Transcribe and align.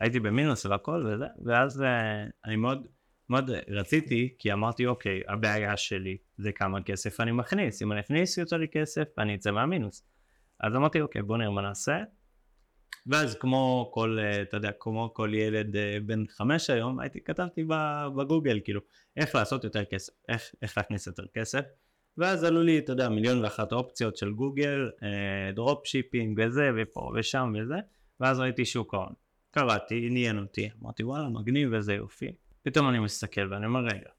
הייתי 0.00 0.20
במינוס 0.20 0.66
והכל 0.66 1.06
וזה, 1.06 1.26
ואז 1.44 1.82
אה, 1.82 2.24
אני 2.44 2.56
מאוד, 2.56 2.86
מאוד 3.30 3.50
רציתי, 3.68 4.34
כי 4.38 4.52
אמרתי, 4.52 4.86
אוקיי, 4.86 5.20
הבעיה 5.28 5.76
שלי 5.76 6.16
זה 6.38 6.52
כמה 6.52 6.82
כסף 6.82 7.20
אני 7.20 7.32
מכניס, 7.32 7.82
אם 7.82 7.92
אני 7.92 8.00
אכניס 8.00 8.38
יותר 8.38 8.56
לי 8.56 8.68
כסף, 8.68 9.18
אני 9.18 9.34
אצא 9.34 9.50
מהמינוס. 9.50 10.02
אז 10.60 10.74
אמרתי, 10.76 11.00
אוקיי, 11.00 11.22
בוא 11.22 11.36
נראה 11.36 11.50
מה 11.50 11.62
נעשה. 11.62 12.02
ואז 13.06 13.36
כמו 13.40 13.90
כל, 13.94 14.18
אה, 14.20 14.42
אתה 14.42 14.56
יודע, 14.56 14.70
כמו 14.80 15.10
כל 15.14 15.34
ילד 15.34 15.76
אה, 15.76 15.96
בן 16.06 16.26
חמש 16.28 16.70
היום, 16.70 17.00
הייתי, 17.00 17.20
כתבתי 17.24 17.64
בגוגל, 18.16 18.60
כאילו, 18.64 18.80
איך 19.16 19.34
לעשות 19.34 19.64
יותר 19.64 19.84
כסף, 19.84 20.12
איך, 20.28 20.42
איך 20.62 20.78
להכניס 20.78 21.06
יותר 21.06 21.24
כסף. 21.34 21.64
ואז 22.18 22.44
עלו 22.44 22.62
לי, 22.62 22.78
אתה 22.78 22.92
יודע, 22.92 23.08
מיליון 23.08 23.44
ואחת 23.44 23.72
אופציות 23.72 24.16
של 24.16 24.32
גוגל, 24.32 24.90
dropshipping 25.54 26.40
וזה, 26.42 26.70
ופה 26.76 27.12
ושם 27.14 27.52
וזה, 27.62 27.76
ואז 28.20 28.40
ראיתי 28.40 28.64
שוק 28.64 28.94
ההון. 28.94 29.12
קראתי, 29.50 30.06
עניין 30.06 30.38
אותי, 30.38 30.68
אמרתי 30.82 31.04
וואלה 31.04 31.28
מגניב 31.28 31.74
איזה 31.74 31.94
יופי. 31.94 32.32
פתאום 32.62 32.88
אני 32.88 32.98
מסתכל 32.98 33.52
ואני 33.52 33.66
אומר 33.66 33.80
רגע, 33.80 34.10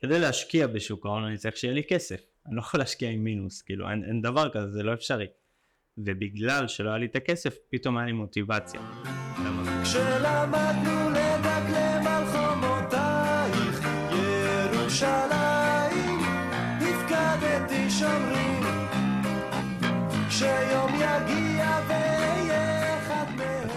כדי 0.00 0.18
להשקיע 0.18 0.66
בשוק 0.66 1.06
ההון 1.06 1.24
אני 1.24 1.36
צריך 1.36 1.56
שיהיה 1.56 1.74
לי 1.74 1.82
כסף, 1.88 2.20
אני 2.46 2.56
לא 2.56 2.60
יכול 2.60 2.80
להשקיע 2.80 3.10
עם 3.10 3.24
מינוס, 3.24 3.62
כאילו 3.62 3.90
אין, 3.90 4.04
אין 4.04 4.22
דבר 4.22 4.48
כזה, 4.52 4.70
זה 4.70 4.82
לא 4.82 4.94
אפשרי. 4.94 5.26
ובגלל 5.98 6.68
שלא 6.68 6.88
היה 6.88 6.98
לי 6.98 7.06
את 7.06 7.16
הכסף, 7.16 7.56
פתאום 7.70 7.96
היה 7.96 8.06
לי 8.06 8.12
מוטיבציה. 8.12 8.80
כשלמדנו 9.82 11.10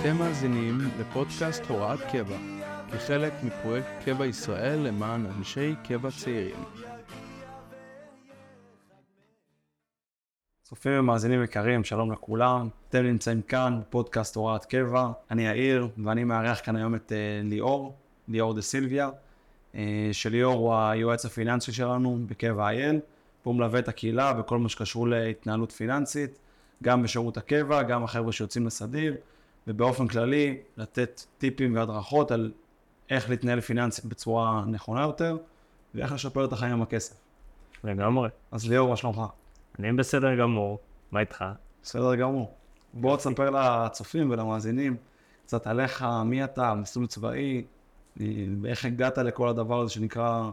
אתם 0.07 0.17
מאזינים 0.17 0.77
לפודקאסט 0.99 1.63
הוראת 1.67 1.99
קבע, 2.11 2.37
כחלק 2.91 3.33
מפרויקט 3.43 3.87
קבע 4.05 4.25
ישראל 4.25 4.79
למען 4.79 5.25
אנשי 5.25 5.75
קבע 5.83 6.09
צעירים. 6.23 6.63
צופים 10.63 10.99
ומאזינים 10.99 11.43
יקרים, 11.43 11.83
שלום 11.83 12.11
לכולם. 12.11 12.69
אתם 12.89 13.03
נמצאים 13.03 13.41
כאן, 13.41 13.79
פודקאסט 13.89 14.35
הוראת 14.35 14.65
קבע. 14.65 15.11
אני 15.31 15.47
יאיר, 15.47 15.87
ואני 16.05 16.23
מארח 16.23 16.61
כאן 16.63 16.75
היום 16.75 16.95
את 16.95 17.11
uh, 17.11 17.49
ליאור, 17.49 17.95
ליאור 18.27 18.53
דה 18.53 18.61
סילביה, 18.61 19.09
uh, 19.73 19.77
שליאור 20.11 20.53
הוא 20.53 20.75
היועץ 20.75 21.25
הפיננסי 21.25 21.71
שלנו 21.71 22.19
בקבע 22.27 22.69
IL, 22.71 22.95
והוא 23.43 23.55
מלווה 23.55 23.79
את 23.79 23.87
הקהילה 23.87 24.33
בכל 24.33 24.57
מה 24.57 24.69
שקשור 24.69 25.07
להתנהלות 25.07 25.71
פיננסית, 25.71 26.39
גם 26.83 27.03
בשירות 27.03 27.37
הקבע, 27.37 27.83
גם 27.83 28.03
החבר'ה 28.03 28.31
שיוצאים 28.31 28.65
לסדיר, 28.65 29.15
ובאופן 29.67 30.07
כללי 30.07 30.57
לתת 30.77 31.21
טיפים 31.37 31.75
והדרכות 31.75 32.31
על 32.31 32.51
איך 33.09 33.29
להתנהל 33.29 33.61
פיננסית 33.61 34.05
בצורה 34.05 34.63
נכונה 34.67 35.01
יותר, 35.01 35.37
ואיך 35.95 36.11
לשפר 36.11 36.45
את 36.45 36.53
החיים 36.53 36.73
עם 36.73 36.81
הכסף. 36.81 37.15
לגמרי. 37.83 38.29
אז 38.51 38.69
ליאור, 38.69 38.89
מה 38.89 38.95
שלומך? 38.95 39.21
אני 39.79 39.93
בסדר 39.93 40.35
גמור, 40.35 40.79
מה 41.11 41.19
איתך? 41.19 41.45
בסדר 41.83 42.15
גמור. 42.15 42.53
בוא 42.93 43.17
תספר 43.17 43.49
לצופים 43.49 44.29
ולמאזינים 44.29 44.95
קצת 45.45 45.67
עליך, 45.67 46.05
מי 46.25 46.43
אתה, 46.43 46.73
מסלול 46.73 47.07
צבאי, 47.07 47.63
ואיך 48.61 48.85
הגעת 48.85 49.17
לכל 49.17 49.49
הדבר 49.49 49.81
הזה 49.81 49.93
שנקרא 49.93 50.49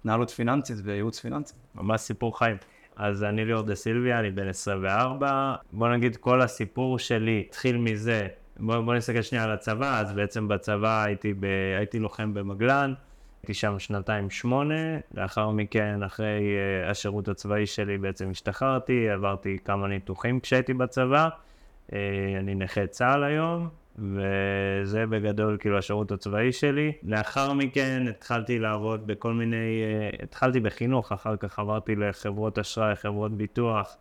התנהלות 0.00 0.30
פיננסית 0.30 0.76
וייעוץ 0.84 1.20
פיננסי. 1.20 1.54
ממש 1.74 2.00
סיפור 2.00 2.38
חיים. 2.38 2.56
אז 2.96 3.24
אני 3.24 3.44
ליאור 3.44 3.62
דה 3.62 3.74
סילביה, 3.74 4.20
אני 4.20 4.30
בן 4.30 4.48
24. 4.48 5.54
בוא 5.72 5.88
נגיד 5.88 6.16
כל 6.16 6.42
הסיפור 6.42 6.98
שלי 6.98 7.44
התחיל 7.48 7.76
מזה, 7.76 8.28
בוא, 8.58 8.80
בוא 8.80 8.94
נסתכל 8.94 9.22
שנייה 9.22 9.44
על 9.44 9.50
הצבא, 9.50 10.00
אז 10.00 10.12
בעצם 10.12 10.48
בצבא 10.48 11.04
הייתי, 11.04 11.34
ב, 11.34 11.44
הייתי 11.78 11.98
לוחם 11.98 12.34
במגלן, 12.34 12.94
הייתי 13.42 13.54
שם 13.54 13.78
שנתיים 13.78 14.30
שמונה, 14.30 14.98
לאחר 15.14 15.50
מכן, 15.50 16.02
אחרי 16.02 16.40
uh, 16.86 16.90
השירות 16.90 17.28
הצבאי 17.28 17.66
שלי 17.66 17.98
בעצם 17.98 18.30
השתחררתי, 18.30 19.08
עברתי 19.10 19.58
כמה 19.64 19.88
ניתוחים 19.88 20.40
כשהייתי 20.40 20.74
בצבא, 20.74 21.28
uh, 21.28 21.94
אני 22.38 22.54
נכה 22.54 22.86
צה"ל 22.86 23.24
היום, 23.24 23.68
וזה 23.98 25.06
בגדול 25.06 25.56
כאילו 25.60 25.78
השירות 25.78 26.12
הצבאי 26.12 26.52
שלי. 26.52 26.92
לאחר 27.02 27.52
מכן 27.52 28.06
התחלתי 28.10 28.58
לעבוד 28.58 29.06
בכל 29.06 29.32
מיני, 29.32 29.82
uh, 30.16 30.22
התחלתי 30.22 30.60
בחינוך, 30.60 31.12
אחר 31.12 31.36
כך 31.36 31.58
עברתי 31.58 31.96
לחברות 31.96 32.58
אשראי, 32.58 32.96
חברות 32.96 33.32
ביטוח. 33.32 33.96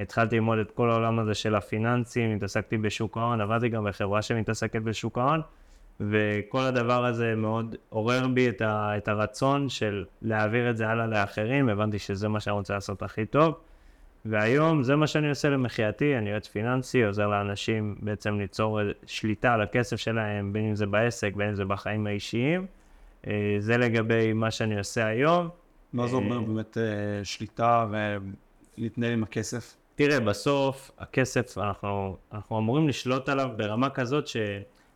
התחלתי 0.00 0.36
ללמוד 0.36 0.58
את 0.58 0.70
כל 0.70 0.90
העולם 0.90 1.18
הזה 1.18 1.34
של 1.34 1.54
הפיננסים, 1.54 2.36
התעסקתי 2.36 2.78
בשוק 2.78 3.16
ההון, 3.16 3.40
עבדתי 3.40 3.68
גם 3.68 3.84
בחברה 3.84 4.22
שמתעסקת 4.22 4.82
בשוק 4.82 5.18
ההון, 5.18 5.40
וכל 6.00 6.60
הדבר 6.60 7.04
הזה 7.04 7.34
מאוד 7.36 7.76
עורר 7.88 8.28
בי 8.28 8.48
את, 8.48 8.60
ה, 8.60 8.96
את 8.96 9.08
הרצון 9.08 9.68
של 9.68 10.04
להעביר 10.22 10.70
את 10.70 10.76
זה 10.76 10.88
הלאה 10.88 11.06
לאחרים, 11.06 11.68
הבנתי 11.68 11.98
שזה 11.98 12.28
מה 12.28 12.40
שאני 12.40 12.54
רוצה 12.54 12.74
לעשות 12.74 13.02
הכי 13.02 13.26
טוב, 13.26 13.54
והיום 14.24 14.82
זה 14.82 14.96
מה 14.96 15.06
שאני 15.06 15.28
עושה 15.28 15.50
למחייתי, 15.50 16.18
אני 16.18 16.30
יועץ 16.30 16.46
פיננסי, 16.46 17.04
עוזר 17.04 17.28
לאנשים 17.28 17.94
בעצם 18.00 18.38
ליצור 18.38 18.80
שליטה 19.06 19.54
על 19.54 19.60
הכסף 19.62 19.96
שלהם, 19.96 20.52
בין 20.52 20.68
אם 20.68 20.74
זה 20.74 20.86
בעסק, 20.86 21.34
בין 21.34 21.48
אם 21.48 21.54
זה 21.54 21.64
בחיים 21.64 22.06
האישיים. 22.06 22.66
אה, 23.26 23.56
זה 23.58 23.76
לגבי 23.76 24.32
מה 24.32 24.50
שאני 24.50 24.78
עושה 24.78 25.06
היום. 25.06 25.48
מה 25.92 26.06
זה 26.06 26.16
אומר 26.16 26.36
אה, 26.36 26.42
באמת 26.42 26.78
אה, 26.78 27.24
שליטה 27.24 27.86
ולהתנהל 28.78 29.12
עם 29.12 29.22
הכסף? 29.22 29.76
תראה, 30.00 30.20
בסוף 30.20 30.90
הכסף, 30.98 31.58
אנחנו, 31.58 32.16
אנחנו 32.32 32.58
אמורים 32.58 32.88
לשלוט 32.88 33.28
עליו 33.28 33.50
ברמה 33.56 33.90
כזאת 33.90 34.26
ש... 34.26 34.36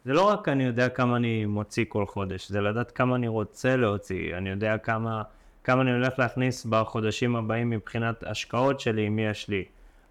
זה 0.04 0.12
לא 0.12 0.28
רק 0.28 0.48
אני 0.48 0.64
יודע 0.64 0.88
כמה 0.88 1.16
אני 1.16 1.46
מוציא 1.46 1.84
כל 1.88 2.06
חודש, 2.06 2.48
זה 2.48 2.60
לדעת 2.60 2.90
כמה 2.90 3.16
אני 3.16 3.28
רוצה 3.28 3.76
להוציא, 3.76 4.36
אני 4.36 4.50
יודע 4.50 4.78
כמה, 4.78 5.22
כמה 5.64 5.82
אני 5.82 5.92
הולך 5.92 6.18
להכניס 6.18 6.66
בחודשים 6.66 7.36
הבאים 7.36 7.70
מבחינת 7.70 8.24
השקעות 8.26 8.80
שלי, 8.80 9.08
מי 9.08 9.26
יש 9.26 9.48
לי. 9.48 9.64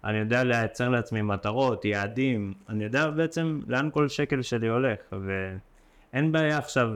אני 0.04 0.18
יודע 0.18 0.44
לייצר 0.44 0.88
לעצמי 0.88 1.22
מטרות, 1.22 1.84
יעדים, 1.84 2.54
אני 2.68 2.84
יודע 2.84 3.10
בעצם 3.10 3.60
לאן 3.66 3.88
כל 3.92 4.08
שקל 4.08 4.42
שלי 4.42 4.68
הולך, 4.68 4.98
ואין 5.12 6.32
בעיה 6.32 6.58
עכשיו, 6.58 6.88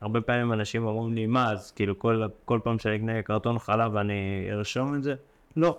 הרבה 0.00 0.20
פעמים 0.20 0.52
אנשים 0.52 0.86
אומרים 0.86 1.14
לי, 1.14 1.26
מה, 1.26 1.52
אז 1.52 1.72
כאילו 1.72 1.98
כל, 1.98 2.22
כל 2.44 2.60
פעם 2.64 2.78
שאני 2.78 2.96
אקנה 2.96 3.22
קרטון 3.22 3.58
חלב 3.58 3.96
אני 3.96 4.48
ארשום 4.50 4.94
את 4.94 5.02
זה? 5.02 5.14
לא. 5.56 5.78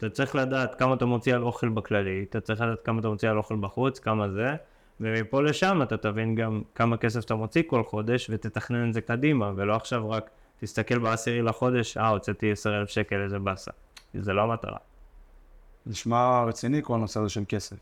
אתה 0.00 0.10
צריך 0.10 0.34
לדעת 0.34 0.74
כמה 0.74 0.94
אתה 0.94 1.06
מוציא 1.06 1.34
על 1.34 1.42
אוכל 1.42 1.68
בכללי, 1.68 2.26
אתה 2.30 2.40
צריך 2.40 2.60
לדעת 2.60 2.82
כמה 2.84 3.00
אתה 3.00 3.08
מוציא 3.08 3.30
על 3.30 3.38
אוכל 3.38 3.56
בחוץ, 3.56 3.98
כמה 3.98 4.28
זה, 4.28 4.54
ומפה 5.00 5.42
לשם 5.42 5.82
אתה 5.82 5.96
תבין 5.96 6.34
גם 6.34 6.62
כמה 6.74 6.96
כסף 6.96 7.24
אתה 7.24 7.34
מוציא 7.34 7.62
כל 7.66 7.84
חודש 7.84 8.30
ותתכנן 8.30 8.88
את 8.88 8.94
זה 8.94 9.00
קדימה, 9.00 9.52
ולא 9.56 9.76
עכשיו 9.76 10.10
רק 10.10 10.30
תסתכל 10.60 10.98
בעשירי 10.98 11.42
לחודש, 11.42 11.96
אה, 11.96 12.08
הוצאתי 12.08 12.52
עשר 12.52 12.78
אלף 12.80 12.88
שקל, 12.88 13.22
איזה 13.22 13.38
באסה. 13.38 13.70
זה 14.14 14.32
לא 14.32 14.42
המטרה. 14.42 14.78
נשמע 15.86 16.44
רציני 16.44 16.80
כל 16.82 16.94
הנושא 16.94 17.20
הזה 17.20 17.28
של 17.28 17.42
כסף. 17.48 17.76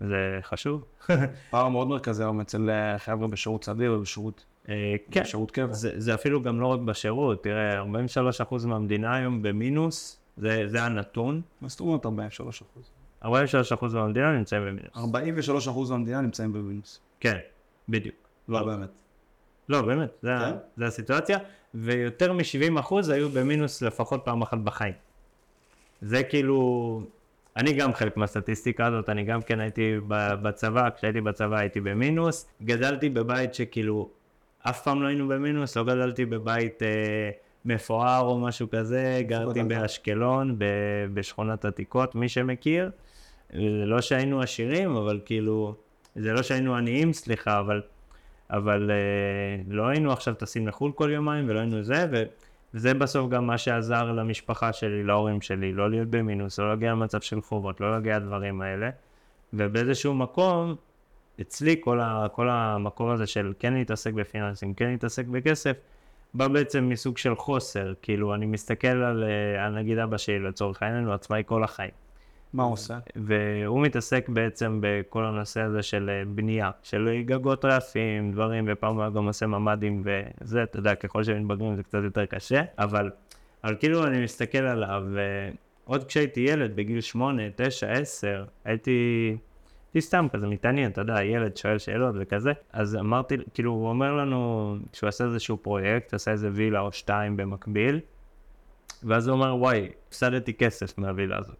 זה 0.00 0.38
חשוב. 0.42 0.84
פער 1.50 1.68
מאוד 1.68 1.88
מרכזי 1.88 2.22
היום 2.22 2.40
אצל 2.40 2.70
אה, 2.70 2.98
חבר'ה 2.98 3.28
בשירות 3.28 3.64
סדיר 3.64 3.92
ובשירות 3.92 4.44
אה, 4.68 4.94
כן, 5.10 5.22
בשירות 5.22 5.50
קבע. 5.50 5.72
זה, 5.72 5.90
זה 5.96 6.14
אפילו 6.14 6.42
גם 6.42 6.60
לא 6.60 6.66
רק 6.66 6.80
בשירות, 6.80 7.42
תראה, 7.44 7.82
43% 7.82 8.66
מהמדינה 8.66 9.14
היום 9.14 9.42
במינוס, 9.42 10.17
זה, 10.38 10.64
זה 10.66 10.82
הנתון. 10.82 11.40
מה 11.60 11.68
זאת 11.68 11.80
אומרת 11.80 12.06
43 12.06 12.62
43% 13.24 13.28
מהמדינה 13.92 14.32
נמצאים 14.32 14.62
במינוס. 14.62 14.96
43 14.96 15.68
מהמדינה 15.90 16.20
נמצאים 16.20 16.52
במינוס. 16.52 17.00
כן, 17.20 17.38
בדיוק. 17.88 18.16
לא 18.48 18.62
באמת. 18.62 18.88
לא, 19.68 19.82
באמת, 19.82 20.10
זה, 20.22 20.30
כן? 20.40 20.56
זה 20.76 20.86
הסיטואציה, 20.86 21.38
ויותר 21.74 22.32
מ-70% 22.32 22.94
היו 23.12 23.28
במינוס 23.28 23.82
לפחות 23.82 24.20
פעם 24.24 24.42
אחת 24.42 24.58
בחיים. 24.58 24.94
זה 26.00 26.22
כאילו, 26.22 27.02
אני 27.56 27.72
גם 27.72 27.94
חלק 27.94 28.16
מהסטטיסטיקה 28.16 28.86
הזאת, 28.86 29.08
אני 29.08 29.24
גם 29.24 29.42
כן 29.42 29.60
הייתי 29.60 29.96
בצבא, 30.42 30.88
כשהייתי 30.96 31.20
בצבא 31.20 31.58
הייתי 31.58 31.80
במינוס, 31.80 32.46
גדלתי 32.62 33.08
בבית 33.08 33.54
שכאילו, 33.54 34.10
אף 34.60 34.82
פעם 34.82 35.02
לא 35.02 35.06
היינו 35.06 35.28
במינוס, 35.28 35.76
לא 35.76 35.84
גדלתי 35.84 36.26
בבית 36.26 36.82
אה, 36.82 37.30
מפואר 37.64 38.20
או 38.20 38.38
משהו 38.38 38.70
כזה, 38.70 39.22
גרתי 39.26 39.62
באשקלון, 39.62 40.56
בשכונת 41.14 41.64
עתיקות, 41.64 42.14
מי 42.14 42.28
שמכיר. 42.28 42.90
זה 43.52 43.86
לא 43.86 44.00
שהיינו 44.00 44.42
עשירים, 44.42 44.96
אבל 44.96 45.20
כאילו, 45.24 45.74
זה 46.16 46.32
לא 46.32 46.42
שהיינו 46.42 46.76
עניים, 46.76 47.12
סליחה, 47.12 47.60
אבל, 47.60 47.82
אבל 48.50 48.90
אה, 48.90 49.62
לא 49.68 49.88
היינו 49.88 50.12
עכשיו 50.12 50.34
טסים 50.34 50.68
לחו"ל 50.68 50.92
כל 50.92 51.10
יומיים 51.12 51.44
ולא 51.48 51.58
היינו 51.58 51.82
זה, 51.82 52.06
ו, 52.12 52.22
וזה 52.74 52.94
בסוף 52.94 53.30
גם 53.30 53.46
מה 53.46 53.58
שעזר 53.58 54.12
למשפחה 54.12 54.72
שלי, 54.72 55.04
להורים 55.04 55.40
שלי, 55.40 55.72
לא 55.72 55.90
להיות 55.90 56.08
במינוס, 56.08 56.58
לא 56.58 56.68
להגיע 56.68 56.92
למצב 56.92 57.20
של 57.20 57.40
חובות, 57.40 57.80
לא 57.80 57.92
להגיע 57.92 58.18
לדברים 58.18 58.60
האלה, 58.60 58.90
ובאיזשהו 59.52 60.14
מקום, 60.14 60.74
אצלי 61.40 61.76
כל, 61.80 62.00
ה, 62.00 62.26
כל 62.32 62.48
המקום 62.48 63.10
הזה 63.10 63.26
של 63.26 63.52
כן 63.58 63.74
להתעסק 63.74 64.12
בפיננסים, 64.12 64.74
כן 64.74 64.90
להתעסק 64.90 65.26
בכסף, 65.26 65.76
בא 66.34 66.48
בעצם 66.48 66.88
מסוג 66.88 67.18
של 67.18 67.36
חוסר, 67.36 67.92
כאילו 68.02 68.34
אני 68.34 68.46
מסתכל 68.46 68.88
על, 68.88 69.24
אה, 69.24 69.64
על 69.64 69.78
נגיד 69.78 69.98
אבא 69.98 70.16
שלי 70.16 70.38
לצורך 70.38 70.82
העניין, 70.82 71.04
הוא 71.04 71.14
עצמאי 71.14 71.42
כל 71.46 71.64
החיים. 71.64 71.90
מה 72.52 72.62
הוא 72.62 72.72
עושה? 72.72 72.98
והוא 73.16 73.82
מתעסק 73.82 74.28
בעצם 74.28 74.78
בכל 74.82 75.24
הנושא 75.24 75.60
הזה 75.60 75.82
של 75.82 76.10
אה, 76.10 76.22
בנייה, 76.26 76.70
של 76.82 77.22
גגות 77.24 77.64
רעפים, 77.64 78.32
דברים, 78.32 78.64
ופעם 78.68 78.94
הוא 78.94 79.02
היה 79.02 79.10
גם 79.10 79.26
עושה 79.26 79.46
ממ"דים 79.46 80.02
וזה, 80.04 80.62
אתה 80.62 80.78
יודע, 80.78 80.94
ככל 80.94 81.24
שהם 81.24 81.42
מתבגרים 81.42 81.76
זה 81.76 81.82
קצת 81.82 81.98
יותר 82.04 82.26
קשה, 82.26 82.62
אבל, 82.78 83.10
אבל 83.64 83.76
כאילו 83.78 84.06
אני 84.06 84.24
מסתכל 84.24 84.58
עליו, 84.58 85.04
ועוד 85.86 86.04
כשהייתי 86.04 86.40
ילד, 86.40 86.76
בגיל 86.76 87.00
8, 87.00 87.42
9, 87.56 87.86
10, 87.92 88.44
הייתי... 88.64 89.36
הייתי 89.98 90.06
סתם 90.06 90.26
כזה 90.32 90.46
מתעניין, 90.46 90.90
אתה 90.90 91.00
יודע, 91.00 91.22
ילד 91.22 91.56
שואל 91.56 91.78
שאלות 91.78 92.14
וכזה, 92.18 92.52
אז 92.72 92.96
אמרתי, 92.96 93.36
כאילו, 93.54 93.70
הוא 93.70 93.88
אומר 93.88 94.14
לנו 94.14 94.76
שהוא 94.92 95.08
עשה 95.08 95.24
איזשהו 95.24 95.56
פרויקט, 95.56 96.14
עשה 96.14 96.30
איזה 96.30 96.50
וילה 96.52 96.80
או 96.80 96.92
שתיים 96.92 97.36
במקביל, 97.36 98.00
ואז 99.02 99.28
הוא 99.28 99.34
אומר, 99.34 99.56
וואי, 99.56 99.88
הפסדתי 100.08 100.54
כסף 100.54 100.98
מהווילה 100.98 101.38
הזאת. 101.38 101.56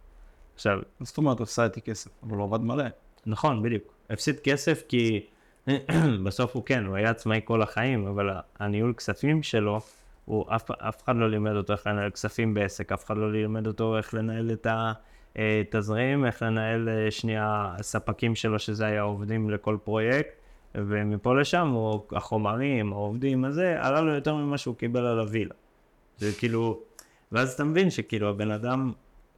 עכשיו, 0.55 0.79
מה 1.00 1.06
זאת 1.06 1.19
אומרת, 1.19 1.40
הפסדתי 1.40 1.81
כסף, 1.81 2.11
אבל 2.23 2.37
הוא 2.37 2.44
עבד 2.44 2.64
מלא. 2.64 2.85
נכון, 3.26 3.62
בדיוק. 3.62 3.82
הפסיד 4.11 4.40
כסף 4.40 4.82
כי 4.88 5.26
בסוף 6.25 6.55
הוא 6.55 6.62
כן, 6.67 6.85
הוא 6.85 6.96
היה 6.96 7.11
עצמאי 7.11 7.40
כל 7.44 7.62
החיים, 7.62 8.06
אבל 8.06 8.31
הניהול 8.58 8.93
כספים 8.93 9.43
שלו, 9.43 9.81
הוא 10.25 10.44
אף, 10.49 10.70
אף 10.70 11.05
אחד 11.05 11.17
לא 11.17 11.31
לימד 11.31 11.52
אותו 11.52 11.73
איך 11.73 11.87
לנהל 11.87 12.11
כספים 12.11 12.55
בעסק, 12.55 12.93
אף 12.93 13.05
אחד 13.05 13.17
לא 13.17 13.32
לימד 13.32 13.67
אותו 13.67 13.96
איך 13.96 14.14
לנהל 14.14 14.52
את 14.52 14.67
התזרים, 15.38 16.26
איך 16.26 16.43
לנהל 16.43 16.88
אה, 16.88 17.11
שנייה 17.11 17.75
ספקים 17.82 18.35
שלו, 18.35 18.58
שזה 18.58 18.87
היה 18.87 19.02
עובדים 19.02 19.50
לכל 19.50 19.76
פרויקט, 19.85 20.31
ומפה 20.75 21.40
לשם 21.40 21.69
הוא, 21.69 22.00
החומרים, 22.12 22.93
העובדים, 22.93 23.44
הזה, 23.44 23.76
עלה 23.81 24.00
לו 24.00 24.14
יותר 24.14 24.35
ממה 24.35 24.58
שהוא 24.58 24.76
קיבל 24.76 25.06
על 25.06 25.19
הווילה. 25.19 25.55
זה 26.19 26.31
כאילו, 26.38 26.81
ואז 27.32 27.52
אתה 27.52 27.64
מבין 27.64 27.90
שכאילו 27.90 28.29
הבן 28.29 28.50
אדם 28.50 28.93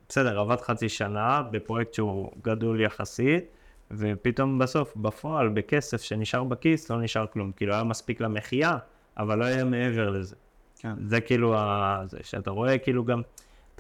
בסדר, 0.09 0.41
עבד 0.41 0.61
חצי 0.61 0.89
שנה 0.89 1.43
בפרויקט 1.51 1.95
שהוא 1.95 2.31
גדול 2.43 2.81
יחסית, 2.81 3.45
ופתאום 3.91 4.59
בסוף, 4.59 4.97
בפועל, 4.97 5.49
בכסף 5.49 6.03
שנשאר 6.03 6.45
בכיס, 6.45 6.91
לא 6.91 7.03
נשאר 7.03 7.27
כלום. 7.27 7.53
כאילו, 7.53 7.75
היה 7.75 7.85
מספיק 7.85 8.21
למחיה, 8.21 8.79
אבל 9.19 9.39
לא 9.39 9.45
היה 9.45 9.65
מעבר 9.65 10.11
לזה. 10.11 10.37
כן. 10.79 10.93
זה 11.07 11.21
כאילו, 11.21 11.59
ה... 11.59 12.03
זה 12.07 12.19
שאתה 12.23 12.51
רואה 12.51 12.79
כאילו 12.79 13.05
גם, 13.05 13.23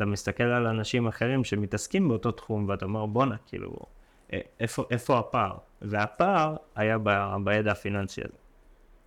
אתה 0.00 0.08
מסתכל 0.08 0.42
על 0.44 0.66
אנשים 0.66 1.06
אחרים 1.06 1.44
שמתעסקים 1.44 2.08
באותו 2.08 2.32
תחום, 2.32 2.68
ואתה 2.68 2.84
אומר, 2.84 3.06
בואנה, 3.06 3.36
כאילו, 3.46 3.76
איפה, 4.60 4.84
איפה 4.90 5.18
הפער? 5.18 5.56
והפער 5.82 6.56
היה 6.74 6.98
ב... 7.02 7.10
בידע 7.44 7.72
הפיננסי 7.72 8.20
הזה. 8.20 8.36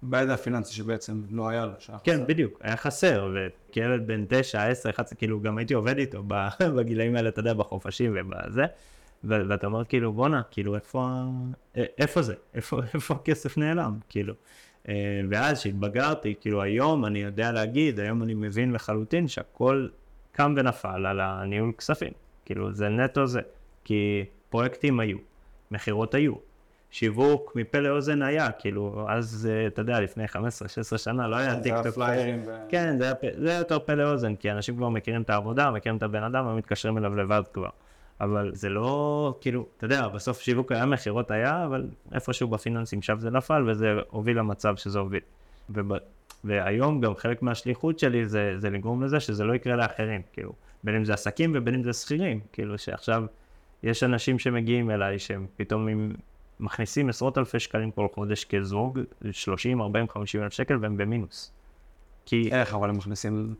בידע 0.01 0.33
הפיננסי 0.33 0.73
שבעצם 0.73 1.21
לא 1.31 1.49
היה 1.49 1.65
לו. 1.65 1.71
כן, 2.03 2.13
חסר. 2.13 2.25
בדיוק, 2.25 2.59
היה 2.61 2.77
חסר, 2.77 3.33
וכילד 3.33 4.07
בן 4.07 4.25
9, 4.29 4.63
10, 4.63 4.89
11, 4.89 5.17
כאילו 5.17 5.41
גם 5.41 5.57
הייתי 5.57 5.73
עובד 5.73 5.97
איתו 5.97 6.23
בגילאים 6.77 7.15
האלה, 7.15 7.29
אתה 7.29 7.39
יודע, 7.39 7.53
בחופשים 7.53 8.15
ובזה, 8.15 8.65
ו- 9.23 9.49
ואתה 9.49 9.67
אומר 9.67 9.85
כאילו, 9.85 10.13
בואנה, 10.13 10.41
כאילו, 10.51 10.75
איפה, 10.75 11.23
איפה 11.75 12.21
זה? 12.21 12.35
איפה, 12.53 12.79
איפה 12.93 13.13
הכסף 13.13 13.57
נעלם? 13.57 13.97
כאילו. 14.09 14.33
אה, 14.89 15.21
ואז 15.29 15.59
כשהתבגרתי, 15.59 16.33
כאילו 16.41 16.61
היום 16.61 17.05
אני 17.05 17.19
יודע 17.19 17.51
להגיד, 17.51 17.99
היום 17.99 18.23
אני 18.23 18.33
מבין 18.33 18.71
לחלוטין 18.71 19.27
שהכל 19.27 19.87
קם 20.33 20.53
ונפל 20.57 21.05
על 21.05 21.19
הניהול 21.19 21.71
כספים. 21.77 22.11
כאילו, 22.45 22.73
זה 22.73 22.89
נטו 22.89 23.27
זה. 23.27 23.41
כי 23.83 24.25
פרויקטים 24.49 24.99
היו, 24.99 25.17
מכירות 25.71 26.13
היו, 26.13 26.33
שיווק 26.91 27.55
מפה 27.55 27.79
לאוזן 27.79 28.21
היה, 28.21 28.51
כאילו, 28.51 29.05
אז, 29.09 29.49
אתה 29.67 29.81
יודע, 29.81 29.99
לפני 29.99 30.25
15-16 30.25 30.97
שנה 30.97 31.27
לא 31.27 31.35
היה 31.35 31.59
טיק 31.59 31.73
טוק. 31.83 31.97
כן, 32.69 32.97
זה 32.97 33.03
היה, 33.03 33.13
זה 33.37 33.49
היה 33.49 33.59
יותר 33.59 33.79
פה 33.79 33.93
לאוזן, 33.93 34.35
כי 34.35 34.51
אנשים 34.51 34.75
כבר 34.75 34.89
מכירים 34.89 35.21
את 35.21 35.29
העבודה, 35.29 35.71
מכירים 35.71 35.97
את 35.97 36.03
הבן 36.03 36.23
אדם, 36.23 36.47
ומתקשרים 36.47 36.97
אליו 36.97 37.15
לבד 37.15 37.41
כבר. 37.53 37.69
אבל 38.21 38.51
זה 38.53 38.69
לא, 38.69 39.35
כאילו, 39.41 39.65
אתה 39.77 39.85
יודע, 39.85 40.07
בסוף 40.07 40.41
שיווק 40.41 40.71
היה, 40.71 40.85
מכירות 40.85 41.31
היה, 41.31 41.65
אבל 41.65 41.87
איפשהו 42.13 42.47
בפיננסים 42.47 43.01
שם 43.01 43.19
זה 43.19 43.29
נפל, 43.29 43.63
וזה 43.67 43.93
הוביל 44.09 44.39
למצב 44.39 44.75
שזה 44.75 44.99
הוביל. 44.99 45.21
והיום 46.43 47.01
גם 47.01 47.15
חלק 47.15 47.41
מהשליחות 47.41 47.99
שלי 47.99 48.25
זה, 48.25 48.53
זה 48.57 48.69
לגרום 48.69 49.03
לזה 49.03 49.19
שזה 49.19 49.43
לא 49.43 49.53
יקרה 49.53 49.75
לאחרים, 49.75 50.21
כאילו, 50.33 50.53
בין 50.83 50.95
אם 50.95 51.05
זה 51.05 51.13
עסקים 51.13 51.51
ובין 51.55 51.73
אם 51.73 51.83
זה 51.83 51.93
שכירים, 51.93 52.39
כאילו 52.51 52.77
שעכשיו 52.77 53.23
יש 53.83 54.03
אנשים 54.03 54.39
שמגיעים 54.39 54.91
אליי 54.91 55.19
שהם 55.19 55.47
פתאום 55.55 55.87
עם 55.87 56.11
מכניסים 56.59 57.09
עשרות 57.09 57.37
אלפי 57.37 57.59
שקלים 57.59 57.91
כל 57.91 58.07
חודש 58.13 58.45
כזוג, 58.45 58.99
30, 59.31 59.81
40, 59.81 60.09
50 60.09 60.43
אלף 60.43 60.53
שקל 60.53 60.77
והם 60.81 60.97
במינוס. 60.97 61.51
כי... 62.25 62.49
איך, 62.51 62.73
אבל 62.73 62.89
הם 62.89 62.97
מכניסים 62.97 63.55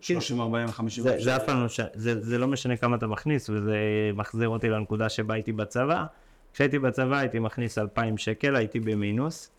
30, 0.00 0.40
40, 0.40 0.68
50 0.68 1.06
אלף 1.06 1.14
שקל? 1.14 1.24
זה 1.24 1.36
אף 1.36 1.44
פעם 1.46 1.62
לא, 1.62 1.68
זה, 1.94 2.20
זה 2.20 2.38
לא 2.38 2.46
משנה 2.46 2.76
כמה 2.76 2.96
אתה 2.96 3.06
מכניס, 3.06 3.50
וזה 3.50 3.76
מחזיר 4.14 4.48
אותי 4.48 4.68
לנקודה 4.68 5.08
שבה 5.08 5.34
הייתי 5.34 5.52
בצבא. 5.52 6.04
כשהייתי 6.52 6.78
בצבא 6.78 7.16
הייתי 7.16 7.38
מכניס 7.38 7.78
2,000 7.78 8.18
שקל, 8.18 8.56
הייתי 8.56 8.80
במינוס, 8.80 9.50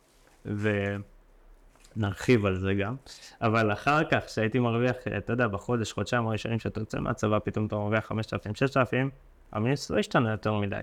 ונרחיב 1.97 2.45
על 2.45 2.59
זה 2.59 2.73
גם. 2.73 2.95
אבל 3.41 3.73
אחר 3.73 4.03
כך, 4.03 4.25
כשהייתי 4.25 4.59
מרוויח, 4.59 4.95
אתה 5.17 5.33
יודע, 5.33 5.47
בחודש, 5.47 5.91
חודשיים 5.91 6.27
הראשונים 6.27 6.59
שאתה 6.59 6.81
יוצא 6.81 6.99
מהצבא, 6.99 7.39
פתאום 7.39 7.65
אתה 7.65 7.75
מרוויח 7.75 8.05
5,000, 8.05 8.55
6,000, 8.55 9.09
המינוס 9.51 9.89
לא 9.89 9.99
השתנה 9.99 10.31
יותר 10.31 10.53
מדי. 10.53 10.81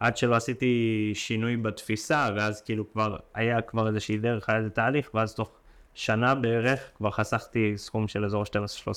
עד 0.00 0.16
שלא 0.16 0.36
עשיתי 0.36 1.12
שינוי 1.14 1.56
בתפיסה, 1.56 2.28
ואז 2.36 2.62
כאילו 2.62 2.92
כבר 2.92 3.16
היה 3.34 3.62
כבר 3.62 3.88
איזושהי 3.88 4.18
דרך, 4.18 4.48
היה 4.48 4.58
איזה 4.58 4.70
תהליך, 4.70 5.10
ואז 5.14 5.34
תוך 5.34 5.50
שנה 5.94 6.34
בערך 6.34 6.80
כבר 6.96 7.10
חסכתי 7.10 7.72
סכום 7.76 8.08
של 8.08 8.24
אזור 8.24 8.42
12-13 8.42 8.46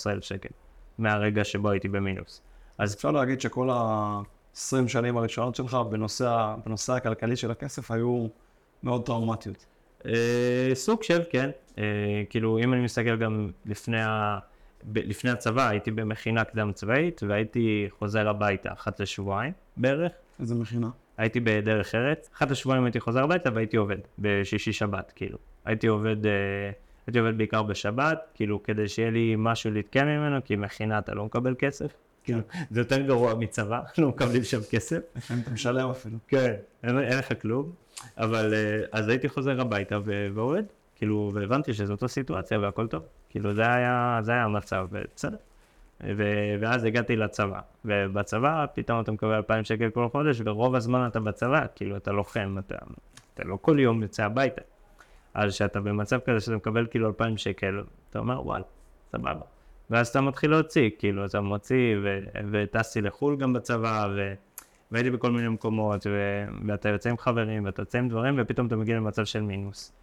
אלף 0.08 0.24
שקל, 0.24 0.50
מהרגע 0.98 1.44
שבו 1.44 1.70
הייתי 1.70 1.88
במינוס. 1.88 2.42
אז 2.78 2.96
אפשר 2.96 3.12
להגיד 3.12 3.42
שכל 3.42 3.70
ה-20 3.70 4.88
שנים 4.88 5.18
הראשונות 5.18 5.56
שלך 5.56 5.78
בנושא, 5.90 6.56
בנושא 6.66 6.94
הכלכלי 6.94 7.36
של 7.36 7.52
הכסף 7.52 7.92
היו 7.92 8.28
מאוד 8.84 9.06
טראומטיות. 9.06 9.66
אה, 10.06 10.72
סוג 10.74 11.04
של, 11.04 11.22
כן. 11.30 11.50
אה, 11.78 11.84
כאילו, 12.30 12.60
אם 12.60 12.74
אני 12.74 12.82
מסתכל 12.82 13.16
גם 13.16 13.50
לפני, 13.66 14.02
ה... 14.02 14.40
ב- 14.84 14.98
לפני 14.98 15.32
הצבא, 15.32 15.68
הייתי 15.70 15.92
במכינה 15.92 16.44
קדם 16.44 16.72
צבאית, 16.74 17.22
והייתי 17.28 17.88
חוזר 18.00 18.30
הביתה 18.30 18.74
אחת 18.74 19.00
לשבועיים 19.00 19.54
בערך. 19.78 20.12
איזה 20.40 20.56
מכינה? 20.56 20.90
הייתי 21.18 21.40
בדרך 21.40 21.96
ארץ, 21.96 22.30
אחת 22.36 22.52
השבועיים 22.52 22.84
הייתי 22.84 23.00
חוזר 23.00 23.24
הביתה 23.24 23.50
והייתי 23.54 23.78
עובד, 23.78 23.98
בשישי 24.20 24.74
שבת, 24.74 25.12
כאילו. 25.16 25.38
הייתי 25.66 25.88
עובד, 25.88 26.26
אה, 26.26 26.32
הייתי 27.08 27.20
עובד 27.20 27.38
בעיקר 27.38 27.64
בשבת, 27.64 28.20
כאילו, 28.34 28.64
כדי 28.64 28.88
שיהיה 28.88 29.12
לי 29.12 29.36
משהו 29.38 29.72
להתקיים 29.72 30.08
ממנו, 30.08 30.40
כי 30.46 30.56
מכינה 30.56 31.00
אתה 31.00 31.14
לא 31.14 31.26
מקבל 31.26 31.56
כסף. 31.60 31.92
כאילו, 32.24 32.40
זה 32.72 32.82
יותר 32.82 33.02
גרוע 33.02 33.34
מצבא, 33.34 33.82
לא 33.98 34.10
מקבלים 34.10 34.44
שם 34.44 34.60
כסף. 34.72 35.00
לפעמים 35.16 35.44
אתה 35.44 35.52
משלם 35.52 35.90
אפילו. 35.90 36.18
כן, 36.28 36.54
אין, 36.84 37.00
אין 37.00 37.18
לך 37.18 37.42
כלום. 37.42 37.72
אבל 38.18 38.54
אה, 38.54 38.82
אז 38.92 39.08
הייתי 39.08 39.30
חוזר 39.30 39.62
הביתה 39.62 40.00
ועובד, 40.34 40.64
כאילו, 40.96 41.32
והבנתי 41.34 41.74
שזו 41.74 41.94
אותה 41.94 42.08
סיטואציה 42.08 42.60
והכל 42.60 42.88
טוב. 42.88 43.04
כאילו, 43.30 43.54
זה 43.54 43.74
היה, 43.74 44.20
זה 44.22 44.32
היה 44.32 44.44
המצב, 44.44 44.88
בסדר. 45.16 45.38
ו- 46.04 46.56
ואז 46.60 46.84
הגעתי 46.84 47.16
לצבא, 47.16 47.60
ובצבא 47.86 48.66
פתאום 48.74 49.02
אתה 49.02 49.12
מקבל 49.12 49.34
2,000 49.34 49.64
שקל 49.64 49.90
כל 49.90 50.10
חודש, 50.10 50.42
ורוב 50.46 50.76
הזמן 50.76 51.08
אתה 51.08 51.20
בצבא, 51.20 51.66
כאילו 51.76 51.98
אתה 51.98 52.12
לוחם, 52.12 52.56
אתה, 52.60 52.76
אתה 53.34 53.44
לא 53.44 53.58
כל 53.62 53.80
יום 53.80 54.02
יוצא 54.02 54.24
הביתה. 54.24 54.62
אז 55.34 55.54
כשאתה 55.54 55.82
במצב 55.82 56.20
כזה 56.20 56.40
שאתה 56.40 56.56
מקבל 56.56 56.88
כאילו 56.92 57.08
2,000 57.08 57.38
שקל, 57.38 57.84
אתה 58.10 58.20
אומר 58.20 58.46
וואלה, 58.48 58.64
סבבה. 59.12 59.42
ואז 59.92 60.08
אתה 60.08 60.22
מתחיל 60.22 60.52
להוציא, 60.52 60.90
כאילו 61.00 61.26
אתה 61.26 61.42
מוציא, 61.42 61.96
ו- 62.04 62.20
וטסתי 62.52 63.02
לחו"ל 63.02 63.36
גם 63.36 63.54
בצבא, 63.54 64.08
ו- 64.16 64.34
והייתי 64.92 65.10
בכל 65.10 65.32
מיני 65.32 65.48
מקומות, 65.48 66.08
ו- 66.08 66.46
ואתה 66.68 66.90
יוצא 66.90 67.10
עם 67.10 67.18
חברים, 67.18 67.66
ואתה 67.66 67.82
יוצא 67.82 67.98
עם 67.98 68.10
דברים, 68.10 68.36
ופתאום 68.38 68.68
אתה 68.68 68.76
מגיע 68.76 68.96
למצב 68.98 69.26
של 69.26 69.42
מינוס. 69.42 69.94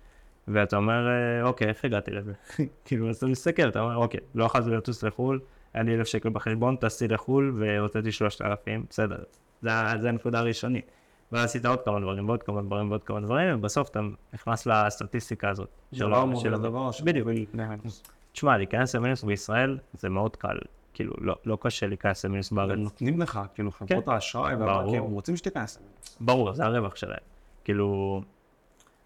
ואתה 0.48 0.76
אומר, 0.76 1.08
אה, 1.08 1.42
אוקיי, 1.42 1.68
איך 1.68 1.84
הגעתי 1.84 2.10
לזה? 2.10 2.32
כאילו, 2.84 3.10
אז 3.10 3.16
אתה 3.16 3.26
מסתכל, 3.26 3.68
אתה 3.68 3.80
אומר, 3.80 3.96
אוקיי, 3.96 4.20
לא 4.34 4.44
יכולתי 4.44 4.70
לטוס 4.70 5.02
לחו"ל, 5.02 5.40
היה 5.74 5.82
לי 5.84 5.94
אלף 5.94 6.06
שקל 6.06 6.28
בחשבון, 6.28 6.76
טסתי 6.76 7.08
לחו"ל 7.08 7.56
והוצאתי 7.58 8.12
שלושת 8.12 8.42
אלפים, 8.42 8.84
בסדר. 8.90 9.16
זה, 9.62 9.70
זה 10.00 10.08
הנקודה 10.08 10.38
הראשונית. 10.38 10.90
ואז 11.32 11.44
עשית 11.44 11.66
עוד 11.66 11.80
כמה 11.84 12.00
דברים, 12.00 12.28
ועוד 12.28 12.42
כמה 12.42 12.62
דברים, 12.62 12.90
ועוד 12.90 13.04
כמה 13.04 13.20
דברים, 13.20 13.54
ובסוף 13.54 13.88
אתה 13.90 14.00
נכנס 14.34 14.66
לסטטיסטיקה 14.66 15.50
הזאת. 15.50 15.68
לא 15.92 16.22
אמור 16.22 16.42
להיות 16.44 16.62
דבר 16.62 16.90
בדיוק. 17.04 17.28
תשמע, 18.38 18.56
להיכנס 18.56 18.94
למינוס 18.94 19.24
בישראל 19.24 19.78
זה 19.92 20.08
מאוד 20.08 20.36
קל. 20.36 20.58
כאילו, 20.94 21.12
לא, 21.20 21.36
לא 21.44 21.58
קשה 21.60 21.86
להיכנס 21.86 22.24
למינוס 22.24 22.50
בארץ. 22.50 22.78
נותנים 22.78 23.20
לך, 23.20 23.40
כאילו, 23.54 23.70
חברות 23.72 24.04
כן. 24.04 24.10
האשראי 24.10 24.54
והבנקים 24.54 25.02
רוצים 25.02 25.36
שתיכנס. 25.36 25.78
ברור, 26.20 26.52
זה 26.52 26.64
הרווח 26.64 26.96
שלהם. 26.96 27.18
כאילו, 27.64 28.20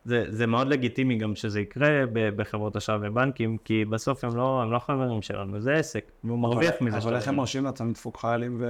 זה, 0.04 0.24
זה 0.28 0.46
מאוד 0.46 0.68
לגיטימי 0.68 1.16
גם 1.16 1.34
שזה 1.36 1.60
יקרה 1.60 2.04
בחברות 2.12 2.76
אשראי 2.76 2.98
ובנקים, 3.08 3.58
כי 3.58 3.84
בסוף 3.84 4.24
הם 4.24 4.36
לא, 4.36 4.62
הם 4.62 4.72
לא 4.72 4.78
חברים 4.78 5.22
שלנו, 5.22 5.60
זה 5.60 5.74
עסק, 5.74 6.04
והוא 6.24 6.38
מרוויח 6.38 6.74
מזה. 6.80 6.98
אבל 6.98 7.16
איך 7.16 7.28
הם 7.28 7.36
מרשים 7.36 7.64
לעצמם 7.64 7.90
לדפוק 7.90 8.16
חיילים 8.16 8.56
ו... 8.60 8.66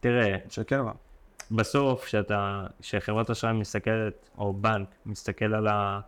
תראה, 0.00 0.36
של 0.48 0.62
קבע. 0.62 0.92
בסוף, 1.50 2.04
כשאתה, 2.04 2.66
כשחברת 2.80 3.30
אשראי 3.30 3.52
מסתכלת, 3.52 4.30
או 4.38 4.52
בנק 4.52 4.88
מסתכל 5.06 5.54
על 5.54 5.68
ה... 5.68 6.00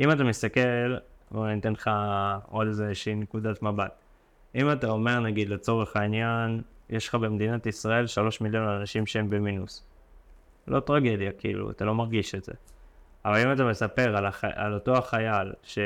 אם 0.00 0.12
אתה 0.12 0.24
מסתכל, 0.24 0.96
בוא 1.30 1.46
אני 1.46 1.60
אתן 1.60 1.72
לך 1.72 1.90
עוד 2.48 2.66
איזושהי 2.66 3.14
נקודת 3.14 3.62
מבט. 3.62 3.94
אם 4.54 4.72
אתה 4.72 4.90
אומר, 4.90 5.20
נגיד, 5.20 5.48
לצורך 5.48 5.96
העניין, 5.96 6.62
יש 6.90 7.08
לך 7.08 7.14
במדינת 7.14 7.66
ישראל 7.66 8.06
שלוש 8.06 8.40
מיליון 8.40 8.68
אנשים 8.68 9.06
שהם 9.06 9.30
במינוס. 9.30 9.86
לא 10.68 10.80
טרגדיה, 10.80 11.32
כאילו, 11.32 11.70
אתה 11.70 11.84
לא 11.84 11.94
מרגיש 11.94 12.34
את 12.34 12.44
זה. 12.44 12.52
אבל 13.24 13.46
אם 13.46 13.52
אתה 13.52 13.64
מספר 13.64 14.16
על, 14.16 14.26
הח... 14.26 14.44
על 14.44 14.74
אותו 14.74 14.96
החייל 14.96 15.52
ש... 15.62 15.78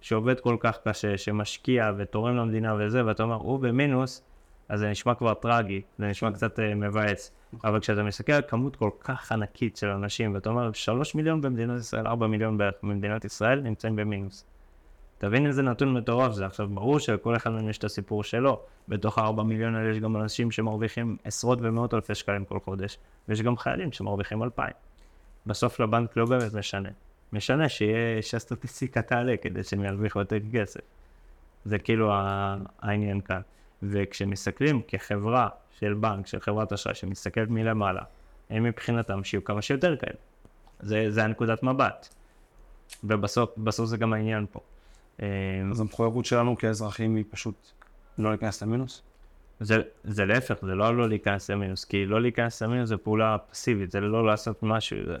שעובד 0.00 0.40
כל 0.40 0.56
כך 0.60 0.78
קשה, 0.84 1.18
שמשקיע 1.18 1.92
ותורם 1.96 2.36
למדינה 2.36 2.74
וזה, 2.78 3.06
ואתה 3.06 3.22
אומר, 3.22 3.34
הוא 3.34 3.58
במינוס, 3.60 4.22
אז 4.68 4.80
זה 4.80 4.90
נשמע 4.90 5.14
כבר 5.14 5.34
טרגי, 5.34 5.82
זה 5.98 6.06
נשמע 6.06 6.32
קצת 6.32 6.58
uh, 6.58 6.62
מבאס. 6.76 7.32
אבל 7.64 7.80
כשאתה 7.80 8.02
מסתכל 8.02 8.32
על 8.32 8.42
כמות 8.48 8.76
כל 8.76 8.90
כך 9.00 9.32
ענקית 9.32 9.76
של 9.76 9.88
אנשים, 9.88 10.34
ואתה 10.34 10.50
אומר, 10.50 10.72
שלוש 10.72 11.14
מיליון 11.14 11.40
במדינת 11.40 11.80
ישראל, 11.80 12.06
ארבע 12.06 12.26
מיליון 12.26 12.58
במדינת 12.82 13.24
ישראל, 13.24 13.60
נמצאים 13.60 13.96
במינוס. 13.96 14.44
תבין 15.26 15.46
איזה 15.46 15.62
נתון 15.62 15.92
מטורף 15.92 16.32
זה. 16.32 16.46
עכשיו, 16.46 16.68
ברור 16.68 16.98
שלכל 16.98 17.36
אחד 17.36 17.50
מהם 17.50 17.68
יש 17.68 17.78
את 17.78 17.84
הסיפור 17.84 18.24
שלו. 18.24 18.60
בתוך 18.88 19.18
הארבע 19.18 19.42
מיליון 19.42 19.74
האלה 19.74 19.90
יש 19.90 19.98
גם 19.98 20.16
אנשים 20.16 20.50
שמרוויחים 20.50 21.16
עשרות 21.24 21.58
ומאות 21.62 21.94
אלפי 21.94 22.14
שקלים 22.14 22.44
כל 22.44 22.60
חודש, 22.60 22.98
ויש 23.28 23.42
גם 23.42 23.56
חיילים 23.56 23.92
שמרוויחים 23.92 24.42
אלפיים. 24.42 24.72
בסוף 25.46 25.80
לבנק 25.80 26.16
לא 26.16 26.26
באמת 26.26 26.54
משנה. 26.54 26.88
משנה 27.32 27.68
שיהיה, 27.68 28.22
שהסטטיסטיקה 28.22 29.02
תעלה 29.02 29.36
כדי 29.36 29.62
שהם 29.62 29.84
ירוויחו 29.84 30.18
יותר 30.18 30.36
כסף. 30.52 30.80
זה 31.64 31.78
כאילו 31.78 32.12
העניין 32.82 33.20
כאן. 33.20 33.40
וכשמסתכלים 33.82 34.82
כחברה 34.88 35.48
של 35.78 35.94
בנק, 35.94 36.26
של 36.26 36.40
חברת 36.40 36.72
אשראי, 36.72 36.94
שמסתכלת 36.94 37.48
מלמעלה, 37.48 38.02
הם 38.50 38.62
מבחינתם 38.62 39.24
שיהיו 39.24 39.44
כמה 39.44 39.62
שיותר 39.62 39.96
כאלה. 39.96 40.18
זה, 40.80 41.06
זה 41.10 41.24
הנקודת 41.24 41.62
מבט. 41.62 42.14
ובסוף 43.04 43.84
זה 43.84 43.96
גם 43.96 44.12
העניין 44.12 44.46
פה. 44.52 44.60
אה, 45.22 45.26
אז 45.70 45.80
המחויבות 45.80 46.24
שלנו 46.24 46.56
כאזרחים 46.56 47.16
היא 47.16 47.24
פשוט 47.30 47.54
לא 48.18 48.30
להיכנס 48.30 48.62
למינוס? 48.62 49.02
זה, 49.60 49.76
זה 50.04 50.24
להפך, 50.24 50.54
זה 50.62 50.74
לא 50.74 50.96
לא 50.96 51.08
להיכנס 51.08 51.50
למינוס, 51.50 51.84
כי 51.84 52.06
לא 52.06 52.22
להיכנס 52.22 52.62
למינוס 52.62 52.88
זה 52.88 52.96
פעולה 52.96 53.36
פסיבית, 53.50 53.90
זה 53.90 54.00
לא 54.00 54.26
לעשות 54.26 54.62
משהו, 54.62 54.98
זה, 55.06 55.16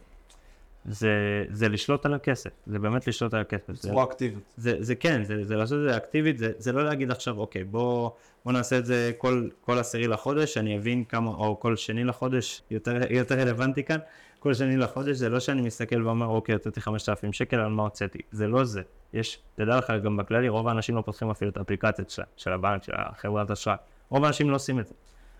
זה, 0.84 1.44
זה 1.50 1.68
לשלוט 1.68 2.06
על 2.06 2.14
הכסף, 2.14 2.50
זה 2.66 2.78
באמת 2.78 3.06
לשלוט 3.06 3.34
על 3.34 3.40
הכסף. 3.40 3.70
בצורה 3.70 4.04
אקטיבית. 4.04 4.38
זה, 4.56 4.76
זה 4.80 4.94
כן, 4.94 5.24
זה, 5.24 5.44
זה 5.44 5.56
לעשות 5.56 5.78
את 5.78 5.90
זה 5.90 5.96
אקטיבית, 5.96 6.38
זה, 6.38 6.52
זה 6.58 6.72
לא 6.72 6.84
להגיד 6.84 7.10
עכשיו, 7.10 7.38
אוקיי, 7.38 7.64
בוא, 7.64 8.10
בוא 8.44 8.52
נעשה 8.52 8.78
את 8.78 8.86
זה 8.86 9.12
כל, 9.18 9.48
כל 9.60 9.78
עשירי 9.78 10.06
לחודש, 10.06 10.58
אני 10.58 10.78
אבין 10.78 11.04
כמה, 11.04 11.30
או 11.30 11.60
כל 11.60 11.76
שני 11.76 12.04
לחודש, 12.04 12.62
יותר, 12.70 13.12
יותר 13.12 13.38
רלוונטי 13.38 13.84
כאן, 13.84 13.98
כל 14.44 14.54
שני 14.54 14.76
לחודש, 14.76 15.16
זה 15.16 15.28
לא 15.28 15.40
שאני 15.40 15.62
מסתכל 15.62 16.06
ואומר, 16.06 16.26
אוקיי, 16.26 16.52
הוצאתי 16.52 16.80
5,000 16.80 17.32
שקל, 17.32 17.56
על 17.56 17.68
מה 17.68 17.82
הוצאתי, 17.82 18.18
זה 18.30 18.46
לא 18.46 18.64
זה. 18.64 18.82
יש, 19.12 19.38
תדע 19.54 19.76
לך, 19.76 19.92
גם 20.04 20.16
בכללי, 20.16 20.48
רוב 20.48 20.68
האנשים 20.68 20.96
לא 20.96 21.00
פותחים 21.00 21.30
אפילו 21.30 21.50
את 21.50 21.56
האפליקציות 21.56 22.10
של, 22.10 22.22
של 22.36 22.52
הבנק, 22.52 22.82
של 22.82 22.92
החברת 22.96 23.50
אשראי. 23.50 23.76
רוב 24.08 24.24
האנשים 24.24 24.50
לא 24.50 24.54
עושים 24.54 24.80
את 24.80 24.86
זה. 24.86 24.94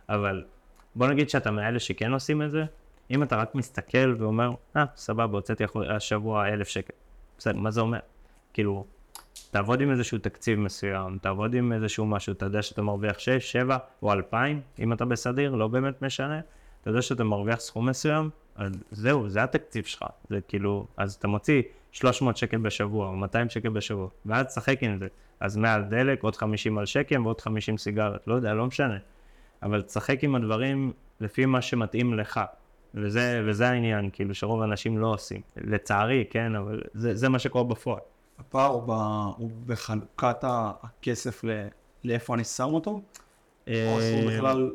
אבל 0.09 0.45
בוא 0.95 1.07
נגיד 1.07 1.31
שאתה 1.31 1.51
מאלה 1.51 1.79
שכן 1.79 2.13
עושים 2.13 2.43
את 2.43 2.51
זה, 2.51 2.65
אם 3.11 3.23
אתה 3.23 3.37
רק 3.37 3.55
מסתכל 3.55 4.15
ואומר, 4.19 4.51
אה, 4.77 4.85
סבבה, 4.97 5.37
הוצאתי 5.37 5.65
השבוע 5.91 6.49
אלף 6.49 6.69
שקל. 6.69 6.95
בסדר, 7.39 7.57
מה 7.57 7.71
זה 7.71 7.81
אומר? 7.81 7.99
כאילו, 8.53 8.87
תעבוד 9.51 9.81
עם 9.81 9.91
איזשהו 9.91 10.19
תקציב 10.19 10.59
מסוים, 10.59 11.19
תעבוד 11.19 11.55
עם 11.55 11.73
איזשהו 11.73 12.07
משהו, 12.07 12.33
אתה 12.33 12.47
יודע 12.47 12.63
שאתה 12.63 12.83
מרוויח 12.83 13.19
6, 13.19 13.53
7 13.53 13.79
או 14.03 14.13
2,000, 14.13 14.61
אם 14.79 14.93
אתה 14.93 15.05
בסדיר, 15.05 15.55
לא 15.55 15.69
באמת 15.69 16.03
משנה. 16.03 16.41
אתה 16.81 16.91
יודע 16.91 17.03
שאתה 17.03 17.25
מרוויח 17.25 17.61
סכום 17.61 17.89
מסוים, 17.89 18.31
אז 18.57 18.73
זהו, 18.91 19.29
זה 19.29 19.43
התקציב 19.43 19.85
שלך. 19.85 20.05
זה 20.31 20.41
כאילו, 20.49 20.87
אז 20.97 21.15
אתה 21.15 21.29
מוציא 21.29 21.63
300 21.93 22.37
שקל 22.37 22.59
בשבוע 22.59 23.09
או 23.09 23.13
200 23.17 23.49
שקל 23.49 23.69
בשבוע, 23.69 24.09
ואז 24.27 24.47
תשחק 24.47 24.83
עם 24.83 24.99
זה. 24.99 25.07
אז 25.41 25.57
100 25.57 25.75
על 25.75 25.85
דלק, 25.85 26.23
עוד 26.23 26.37
50 26.37 26.79
על 26.79 26.87
שקם 26.87 27.27
ועוד 27.27 27.41
50 27.41 27.79
סיגרת, 27.79 28.27
לא 28.27 28.35
יודע, 28.35 28.55
לא 28.55 28.67
משנה. 28.67 28.99
אבל 29.63 29.83
תשחק 29.83 30.25
עם 30.25 30.35
הדברים 30.35 30.93
לפי 31.21 31.47
מה 31.47 31.63
שמתאים 31.63 32.15
לך. 32.15 32.41
וזה, 32.95 33.43
וזה 33.47 33.69
העניין, 33.69 34.11
כאילו, 34.13 34.35
שרוב 34.35 34.63
האנשים 34.63 34.99
לא 34.99 35.07
עושים. 35.07 35.41
לצערי, 35.57 36.25
כן, 36.31 36.55
אבל 36.55 36.83
זה, 36.95 37.15
זה 37.15 37.29
מה 37.29 37.39
שקורה 37.39 37.65
בפועל. 37.65 38.01
הפער 38.39 38.71
הוא, 38.71 38.83
ב, 38.87 38.91
הוא 39.37 39.51
בחלוקת 39.67 40.45
הכסף 40.45 41.45
ל, 41.45 41.67
לאיפה 42.05 42.35
אני 42.35 42.45
שם 42.45 42.65
אותו? 42.65 43.03
אה, 43.69 43.95
או 43.95 44.01
שהוא 44.01 44.31
בכלל 44.31 44.71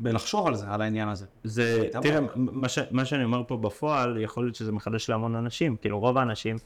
בלחשוב 0.00 0.46
על 0.46 0.54
זה, 0.54 0.68
על 0.68 0.82
העניין 0.82 1.08
הזה. 1.08 1.26
זה, 1.44 1.88
תראה, 2.02 2.20
מה, 2.36 2.68
ש, 2.68 2.78
מה 2.90 3.04
שאני 3.04 3.24
אומר 3.24 3.42
פה 3.46 3.56
בפועל, 3.56 4.20
יכול 4.20 4.44
להיות 4.44 4.54
שזה 4.54 4.72
מחדש 4.72 5.10
להמון 5.10 5.34
אנשים. 5.34 5.76
כאילו, 5.76 6.00
רוב 6.00 6.18
האנשים, 6.18 6.56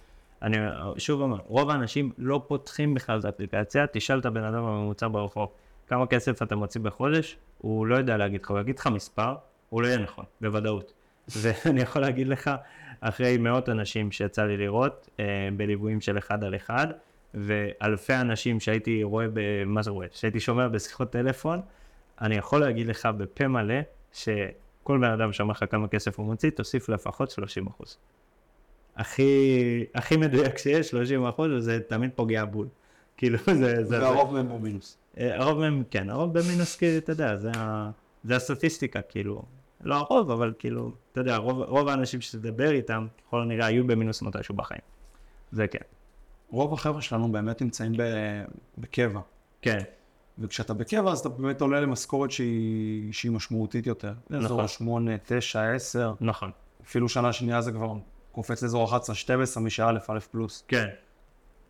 אני 0.42 0.56
שוב 0.98 1.20
אומר, 1.20 1.38
רוב 1.46 1.70
האנשים 1.70 2.12
לא 2.18 2.42
פותחים 2.46 2.94
בכלל 2.94 3.18
את 3.18 3.24
האפליקציה, 3.24 3.86
תשאל 3.92 4.18
את 4.18 4.26
הבן 4.26 4.44
אדם 4.44 4.64
הממוצע 4.64 5.08
ברחוב, 5.08 5.48
כמה 5.88 6.06
כסף 6.06 6.42
אתה 6.42 6.56
מוציא 6.56 6.80
בחודש, 6.80 7.36
הוא 7.58 7.86
לא 7.86 7.96
יודע 7.96 8.16
להגיד 8.16 8.42
לך, 8.42 8.50
הוא 8.50 8.60
יגיד 8.60 8.78
לך 8.78 8.86
מספר, 8.86 9.34
הוא 9.68 9.82
לא 9.82 9.86
יהיה 9.86 9.98
נכון, 9.98 10.24
בוודאות. 10.40 10.92
ואני 11.40 11.80
יכול 11.80 12.02
להגיד 12.02 12.28
לך, 12.28 12.50
אחרי 13.00 13.38
מאות 13.38 13.68
אנשים 13.68 14.12
שיצא 14.12 14.44
לי 14.44 14.56
לראות, 14.56 15.08
אה, 15.20 15.48
בליוויים 15.56 16.00
של 16.00 16.18
אחד 16.18 16.44
על 16.44 16.56
אחד, 16.56 16.86
ואלפי 17.34 18.14
אנשים 18.14 18.60
שהייתי 18.60 19.02
רואה. 19.02 19.26
מה 19.66 19.82
זה 19.82 19.90
רואה? 19.90 20.06
שהייתי 20.12 20.40
שומע 20.40 20.68
בשיחות 20.68 21.10
טלפון, 21.10 21.60
אני 22.20 22.34
יכול 22.34 22.60
להגיד 22.60 22.86
לך 22.86 23.06
בפה 23.06 23.48
מלא, 23.48 23.74
שכל 24.12 24.98
בן 24.98 25.10
אדם 25.10 25.32
שאומר 25.32 25.52
לך 25.52 25.64
כמה 25.70 25.88
כסף 25.88 26.18
הוא 26.18 26.26
מוציא, 26.26 26.50
תוסיף 26.50 26.88
לפחות 26.88 27.30
30 27.30 27.66
אחוז. 27.66 27.96
הכי, 28.96 29.84
הכי 29.94 30.16
מדויק 30.16 30.58
שיש, 30.58 30.90
30 30.90 31.26
אחוז, 31.26 31.50
וזה 31.52 31.80
תמיד 31.88 32.10
פוגע 32.14 32.44
בול. 32.44 32.68
כאילו 33.16 33.38
זה... 33.54 33.84
זה 33.84 34.02
והרוב 34.02 34.32
מהם 34.32 34.48
במינוס. 34.48 34.98
אה, 35.18 35.40
הרוב 35.40 35.58
מהם, 35.58 35.82
כן, 35.90 36.10
הרוב 36.10 36.38
במינוס, 36.38 36.76
כי 36.76 36.98
אתה 36.98 37.12
יודע, 37.12 37.36
זה, 37.36 37.50
זה 38.24 38.36
הסטטיסטיקה, 38.36 39.02
כאילו. 39.02 39.42
לא 39.80 39.94
הרוב, 39.94 40.30
אבל 40.30 40.52
כאילו, 40.58 40.92
אתה 41.12 41.20
יודע, 41.20 41.36
רוב, 41.36 41.62
רוב 41.62 41.88
האנשים 41.88 42.20
שתדבר 42.20 42.70
איתם, 42.70 43.06
ככל 43.26 43.42
הנראה 43.42 43.66
היו 43.66 43.86
במינוס 43.86 44.22
מתישהו 44.22 44.54
בחיים. 44.54 44.80
זה 45.52 45.66
כן. 45.66 45.78
רוב 46.50 46.72
החבר'ה 46.72 47.02
שלנו 47.02 47.32
באמת 47.32 47.62
נמצאים 47.62 47.92
בקבע. 48.78 49.20
כן. 49.62 49.78
וכשאתה 50.38 50.74
בקבע 50.74 51.12
אז 51.12 51.18
אתה 51.18 51.28
באמת 51.28 51.60
עולה 51.60 51.80
למשכורת 51.80 52.30
שהיא, 52.30 53.12
שהיא 53.12 53.32
משמעותית 53.32 53.86
יותר. 53.86 54.12
נכון. 54.30 54.44
אזור 54.44 54.66
8, 54.66 55.12
9, 55.26 55.62
10. 55.62 56.14
נכון. 56.20 56.50
אפילו 56.84 57.08
שנה 57.08 57.32
שנייה 57.32 57.60
זה 57.60 57.72
כבר 57.72 57.92
קופץ 58.32 58.62
לאזור 58.62 58.84
11, 58.84 59.14
12, 59.14 59.62
מי 59.62 59.70
שא', 59.70 59.90
א' 60.08 60.20
פלוס. 60.30 60.64
כן. 60.68 60.88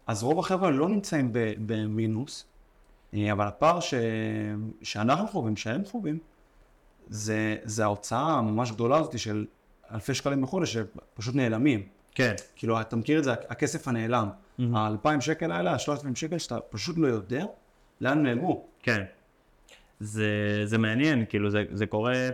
אז 0.07 0.23
רוב 0.23 0.39
החבר'ה 0.39 0.71
לא 0.71 0.89
נמצאים 0.89 1.31
במינוס, 1.67 2.47
אה, 3.15 3.33
אבל 3.33 3.47
הפער 3.47 3.81
ש... 3.81 3.95
שאנחנו 4.83 5.29
חווים, 5.29 5.57
שהם 5.57 5.85
חווים, 5.85 6.19
זה, 7.09 7.57
זה 7.65 7.85
ההוצאה 7.85 8.33
הממש 8.33 8.71
גדולה 8.71 8.97
הזאת 8.97 9.19
של 9.19 9.47
אלפי 9.91 10.15
שקלים 10.15 10.43
בחודש 10.43 10.77
שפשוט 10.77 11.35
נעלמים. 11.35 11.87
כן. 12.15 12.35
כאילו, 12.57 12.81
אתה 12.81 12.97
מכיר 12.97 13.19
את 13.19 13.25
זה, 13.25 13.33
הכסף 13.33 13.89
הנעלם. 13.89 14.29
Mm-hmm. 14.29 14.63
האלפיים 14.75 15.21
שקל 15.21 15.53
האלה, 15.53 15.73
השלושת 15.73 16.01
אלפים 16.01 16.17
שקל, 16.17 16.39
שאתה 16.39 16.61
פשוט 16.61 16.99
לא 16.99 17.07
יודע 17.07 17.45
לאן 18.03 18.23
נעלמו. 18.23 18.67
כן. 18.83 19.05
זה, 20.01 20.27
זה 20.65 20.79
מעניין, 20.79 21.25
כאילו, 21.29 21.51
זה, 21.51 21.65
זה 21.73 21.87
קורה... 21.87 22.29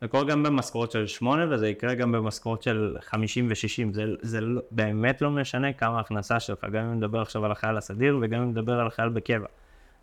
זה 0.00 0.08
קורה 0.08 0.24
גם 0.24 0.42
במשכורות 0.42 0.90
של 0.90 1.06
שמונה 1.06 1.54
וזה 1.54 1.68
יקרה 1.68 1.94
גם 1.94 2.12
במשכורות 2.12 2.62
של 2.62 2.96
חמישים 3.00 3.46
ושישים. 3.50 3.92
זה, 3.92 4.04
זה 4.20 4.40
לא, 4.40 4.60
באמת 4.70 5.22
לא 5.22 5.30
משנה 5.30 5.72
כמה 5.72 6.00
הכנסה 6.00 6.40
שלך, 6.40 6.64
גם 6.64 6.84
אם 6.84 6.94
נדבר 6.94 7.20
עכשיו 7.20 7.44
על 7.44 7.52
החייל 7.52 7.76
הסדיר 7.76 8.18
וגם 8.22 8.42
אם 8.42 8.50
נדבר 8.50 8.80
על 8.80 8.86
החייל 8.86 9.08
בקבע. 9.08 9.46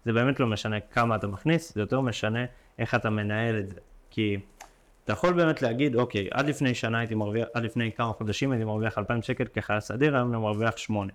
זה 0.06 0.14
באמת 0.14 0.40
לא 0.40 0.48
משנה 0.48 0.80
כמה 0.80 1.16
אתה 1.16 1.28
מכניס, 1.28 1.74
זה 1.74 1.82
יותר 1.82 2.02
משנה 2.02 2.46
איך 2.80 2.96
אתה 2.96 3.10
מנהל 3.10 3.60
את 3.60 3.70
זה. 3.70 3.80
כי 4.10 4.38
אתה 5.04 5.14
יכול 5.14 5.34
באמת 5.34 5.62
להגיד, 5.62 5.96
אוקיי, 5.96 6.28
עד 6.32 6.48
לפני 6.48 6.74
שנה 6.74 7.00
הייתי 7.00 7.16
מרוויח, 7.16 7.48
עד 7.54 7.64
לפני 7.64 7.92
כמה 7.92 8.14
חודשים 8.14 8.52
הייתי 8.52 8.66
מרוויח 8.66 8.98
2,000 8.98 9.22
שקל 9.22 9.46
כחייל 9.46 9.80
סדיר, 9.80 10.16
היום 10.16 10.34
אני 10.34 10.42
מרוויח 10.42 10.78
8. 10.78 11.14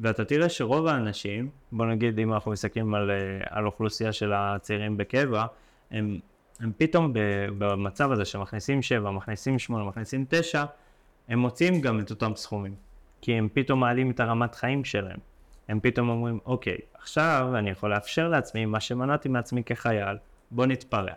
ואתה 0.00 0.24
תראה 0.24 0.48
שרוב 0.48 0.86
האנשים, 0.86 1.48
בוא 1.72 1.86
נגיד 1.86 2.18
אם 2.18 2.32
אנחנו 2.32 2.50
מסתכלים 2.50 2.94
על, 2.94 3.10
אה, 3.10 3.16
על 3.50 3.66
אוכלוסייה 3.66 4.12
של 4.12 4.32
הצעירים 4.32 4.96
בקבע, 4.96 5.46
הם, 5.90 6.18
הם 6.60 6.72
פתאום 6.76 7.12
במצב 7.58 8.12
הזה 8.12 8.24
שמכניסים 8.24 8.82
7, 8.82 9.10
מכניסים 9.10 9.58
8, 9.58 9.84
מכניסים 9.84 10.24
9, 10.28 10.64
הם 11.28 11.38
מוצאים 11.38 11.80
גם 11.80 12.00
את 12.00 12.10
אותם 12.10 12.32
סכומים. 12.36 12.74
כי 13.20 13.32
הם 13.32 13.48
פתאום 13.52 13.80
מעלים 13.80 14.10
את 14.10 14.20
הרמת 14.20 14.54
חיים 14.54 14.84
שלהם. 14.84 15.18
הם 15.68 15.80
פתאום 15.80 16.08
אומרים, 16.08 16.38
אוקיי, 16.46 16.78
עכשיו 16.94 17.48
אני 17.54 17.70
יכול 17.70 17.90
לאפשר 17.90 18.28
לעצמי 18.28 18.66
מה 18.66 18.80
שמנעתי 18.80 19.28
מעצמי 19.28 19.64
כחייל, 19.64 20.16
בוא 20.50 20.66
נתפרע. 20.66 21.12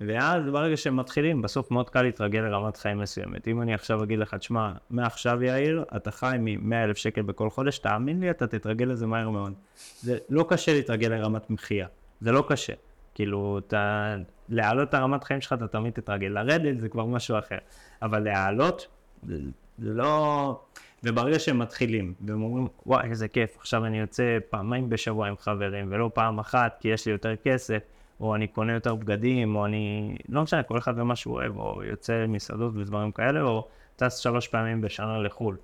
ואז 0.00 0.46
ברגע 0.52 0.76
שהם 0.76 0.96
מתחילים, 0.96 1.42
בסוף 1.42 1.70
מאוד 1.70 1.90
קל 1.90 2.02
להתרגל 2.02 2.40
לרמת 2.40 2.76
חיים 2.76 2.98
מסוימת. 2.98 3.48
אם 3.48 3.62
אני 3.62 3.74
עכשיו 3.74 4.02
אגיד 4.02 4.18
לך, 4.18 4.34
תשמע, 4.34 4.72
מעכשיו 4.90 5.42
יאיר, 5.42 5.84
אתה 5.96 6.10
חי 6.10 6.36
מ-100 6.40 6.74
אלף 6.74 6.96
שקל 6.96 7.22
בכל 7.22 7.50
חודש, 7.50 7.78
תאמין 7.78 8.20
לי, 8.20 8.30
אתה 8.30 8.46
תתרגל 8.46 8.84
לזה 8.84 9.06
מהר 9.06 9.30
מאוד. 9.30 9.52
זה 10.00 10.18
לא 10.28 10.46
קשה 10.48 10.72
להתרגל 10.72 11.08
לרמת 11.08 11.50
מחיה, 11.50 11.86
זה 12.20 12.32
לא 12.32 12.44
קשה. 12.48 12.72
כאילו, 13.14 13.58
אתה... 13.58 14.16
להעלות 14.48 14.88
את 14.88 14.94
הרמת 14.94 15.24
חיים 15.24 15.40
שלך, 15.40 15.52
אתה 15.52 15.68
תמיד 15.68 15.92
תתרגל. 15.92 16.28
לרדת 16.28 16.80
זה 16.80 16.88
כבר 16.88 17.04
משהו 17.04 17.38
אחר. 17.38 17.58
אבל 18.02 18.18
להעלות, 18.18 18.86
זה 19.22 19.38
לא... 19.78 20.60
וברגע 21.04 21.38
שהם 21.38 21.58
מתחילים, 21.58 22.14
והם 22.26 22.42
אומרים, 22.42 22.68
וואי, 22.86 23.10
איזה 23.10 23.28
כיף, 23.28 23.56
עכשיו 23.56 23.86
אני 23.86 24.00
יוצא 24.00 24.38
פעמיים 24.50 24.88
בשבוע 24.88 25.28
עם 25.28 25.36
חברים, 25.36 25.86
ולא 25.90 26.10
פעם 26.14 26.38
אחת, 26.38 26.76
כי 26.80 26.88
יש 26.88 27.06
לי 27.06 27.12
יותר 27.12 27.36
כסף, 27.36 27.82
או 28.20 28.34
אני 28.34 28.46
קונה 28.46 28.72
יותר 28.72 28.94
בגדים, 28.94 29.56
או 29.56 29.66
אני, 29.66 30.16
לא 30.28 30.42
משנה, 30.42 30.62
כל 30.62 30.78
אחד 30.78 30.94
ומה 30.96 31.16
שהוא 31.16 31.34
אוהב, 31.34 31.56
או 31.56 31.82
יוצא 31.84 32.26
מסעדות 32.28 32.72
ודברים 32.76 33.12
כאלה, 33.12 33.40
או 33.40 33.68
טס 33.96 34.18
שלוש 34.18 34.48
פעמים 34.48 34.80
בשנה 34.80 35.18
לחו"ל. 35.18 35.56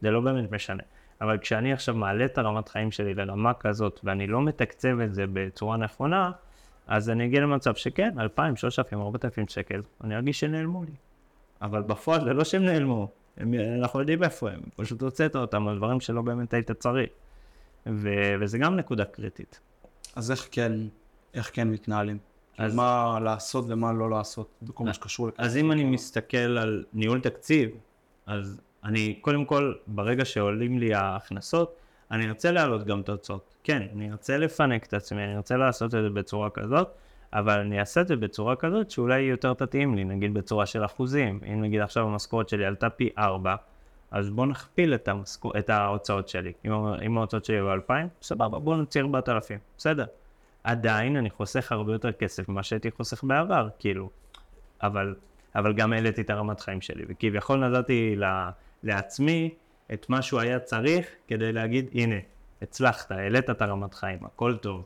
זה 0.00 0.10
לא 0.10 0.20
באמת 0.20 0.52
משנה. 0.52 0.82
אבל 1.20 1.38
כשאני 1.38 1.72
עכשיו 1.72 1.94
מעלה 1.94 2.24
את 2.24 2.38
הרמת 2.38 2.68
חיים 2.68 2.90
שלי 2.90 3.14
לרמה 3.14 3.54
כזאת, 3.54 4.00
ואני 4.04 4.26
לא 4.26 4.42
מתקצב 4.42 5.00
את 5.00 5.14
זה 5.14 5.24
בצורה 5.32 5.76
נכונה, 5.76 6.30
אז 6.86 7.10
אני 7.10 7.24
אגיע 7.24 7.40
למצב 7.40 7.74
שכן, 7.74 8.20
2,000, 8.20 8.56
3,000, 8.56 9.00
4,000 9.00 9.48
שקל, 9.48 9.82
אני 10.04 10.16
ארגיש 10.16 10.40
שנעלמו 10.40 10.84
לי. 10.84 10.94
אבל 11.62 11.82
בפועל 11.82 12.24
זה 12.24 12.32
לא 12.32 12.44
שהם 12.44 12.64
נעלמו, 12.64 13.08
הם, 13.36 13.54
אנחנו 13.54 14.00
יודעים 14.00 14.22
איפה 14.22 14.50
הם, 14.50 14.60
פשוט 14.76 15.02
הוצאת 15.02 15.36
אותם 15.36 15.68
על 15.68 15.76
דברים 15.76 16.00
שלא 16.00 16.22
באמת 16.22 16.54
היית 16.54 16.70
צריך. 16.70 17.10
ו- 17.86 18.34
וזה 18.40 18.58
גם 18.58 18.76
נקודה 18.76 19.04
קריטית. 19.04 19.60
אז 20.16 20.30
איך 20.30 20.48
כן, 20.50 20.72
איך 21.34 21.50
כן 21.52 21.70
מתנהלים? 21.70 22.18
אז- 22.58 22.74
מה 22.74 23.18
לעשות 23.22 23.64
ומה 23.68 23.92
לא 23.92 24.10
לעשות, 24.10 24.48
בכל 24.62 24.84
מה 24.84 24.92
שקשור 24.92 25.28
לכסף. 25.28 25.40
אז 25.40 25.56
אם 25.56 25.72
אני 25.72 25.84
מסתכל 25.84 26.36
על 26.36 26.84
ניהול 26.92 27.20
תקציב, 27.20 27.70
אז 28.26 28.60
אני, 28.84 29.14
קודם 29.20 29.44
כל, 29.44 29.74
ברגע 29.86 30.24
שעולים 30.24 30.78
לי 30.78 30.94
ההכנסות, 30.94 31.76
אני 32.10 32.28
ארצה 32.28 32.50
להעלות 32.50 32.84
גם 32.84 33.00
את 33.00 33.08
ההוצאות. 33.08 33.54
כן, 33.64 33.82
אני 33.92 34.10
ארצה 34.10 34.38
לפנק 34.38 34.86
את 34.86 34.94
עצמי, 34.94 35.24
אני 35.24 35.36
ארצה 35.36 35.56
לעשות 35.56 35.94
את 35.94 36.02
זה 36.02 36.10
בצורה 36.10 36.50
כזאת, 36.50 36.88
אבל 37.32 37.58
אני 37.58 37.80
אעשה 37.80 38.00
את 38.00 38.08
זה 38.08 38.16
בצורה 38.16 38.56
כזאת 38.56 38.90
שאולי 38.90 39.20
יותר 39.20 39.54
תתאים 39.54 39.94
לי, 39.94 40.04
נגיד 40.04 40.34
בצורה 40.34 40.66
של 40.66 40.84
אחוזים. 40.84 41.40
אם 41.52 41.60
נגיד 41.62 41.80
עכשיו 41.80 42.06
המשכורת 42.06 42.48
שלי 42.48 42.64
עלתה 42.64 42.90
פי 42.90 43.10
4, 43.18 43.56
אז 44.10 44.30
בוא 44.30 44.46
נכפיל 44.46 44.94
את, 44.94 45.08
המשכו, 45.08 45.52
את 45.58 45.70
ההוצאות 45.70 46.28
שלי. 46.28 46.52
אם, 46.66 46.72
אם 47.06 47.18
ההוצאות 47.18 47.44
שלי 47.44 47.56
היו 47.56 47.72
2,000, 47.72 48.08
סבבה, 48.22 48.58
בוא 48.58 48.76
נוציא 48.76 49.00
4,000, 49.00 49.58
בסדר. 49.78 50.04
עדיין 50.64 51.16
אני 51.16 51.30
חוסך 51.30 51.72
הרבה 51.72 51.92
יותר 51.92 52.12
כסף 52.12 52.48
ממה 52.48 52.62
שהייתי 52.62 52.90
חוסך 52.90 53.24
בעבר, 53.24 53.68
כאילו. 53.78 54.10
אבל, 54.82 55.14
אבל 55.54 55.72
גם 55.72 55.92
העליתי 55.92 56.20
את 56.20 56.30
הרמת 56.30 56.60
חיים 56.60 56.80
שלי, 56.80 57.04
וכביכול 57.08 57.68
נתתי 57.68 58.16
לעצמי 58.82 59.54
את 59.92 60.08
מה 60.08 60.22
שהוא 60.22 60.40
היה 60.40 60.58
צריך 60.58 61.06
כדי 61.28 61.52
להגיד, 61.52 61.90
הנה, 61.94 62.16
הצלחת, 62.62 63.10
העלית 63.10 63.50
את 63.50 63.62
הרמת 63.62 63.94
חיים, 63.94 64.18
הכל 64.24 64.56
טוב. 64.56 64.84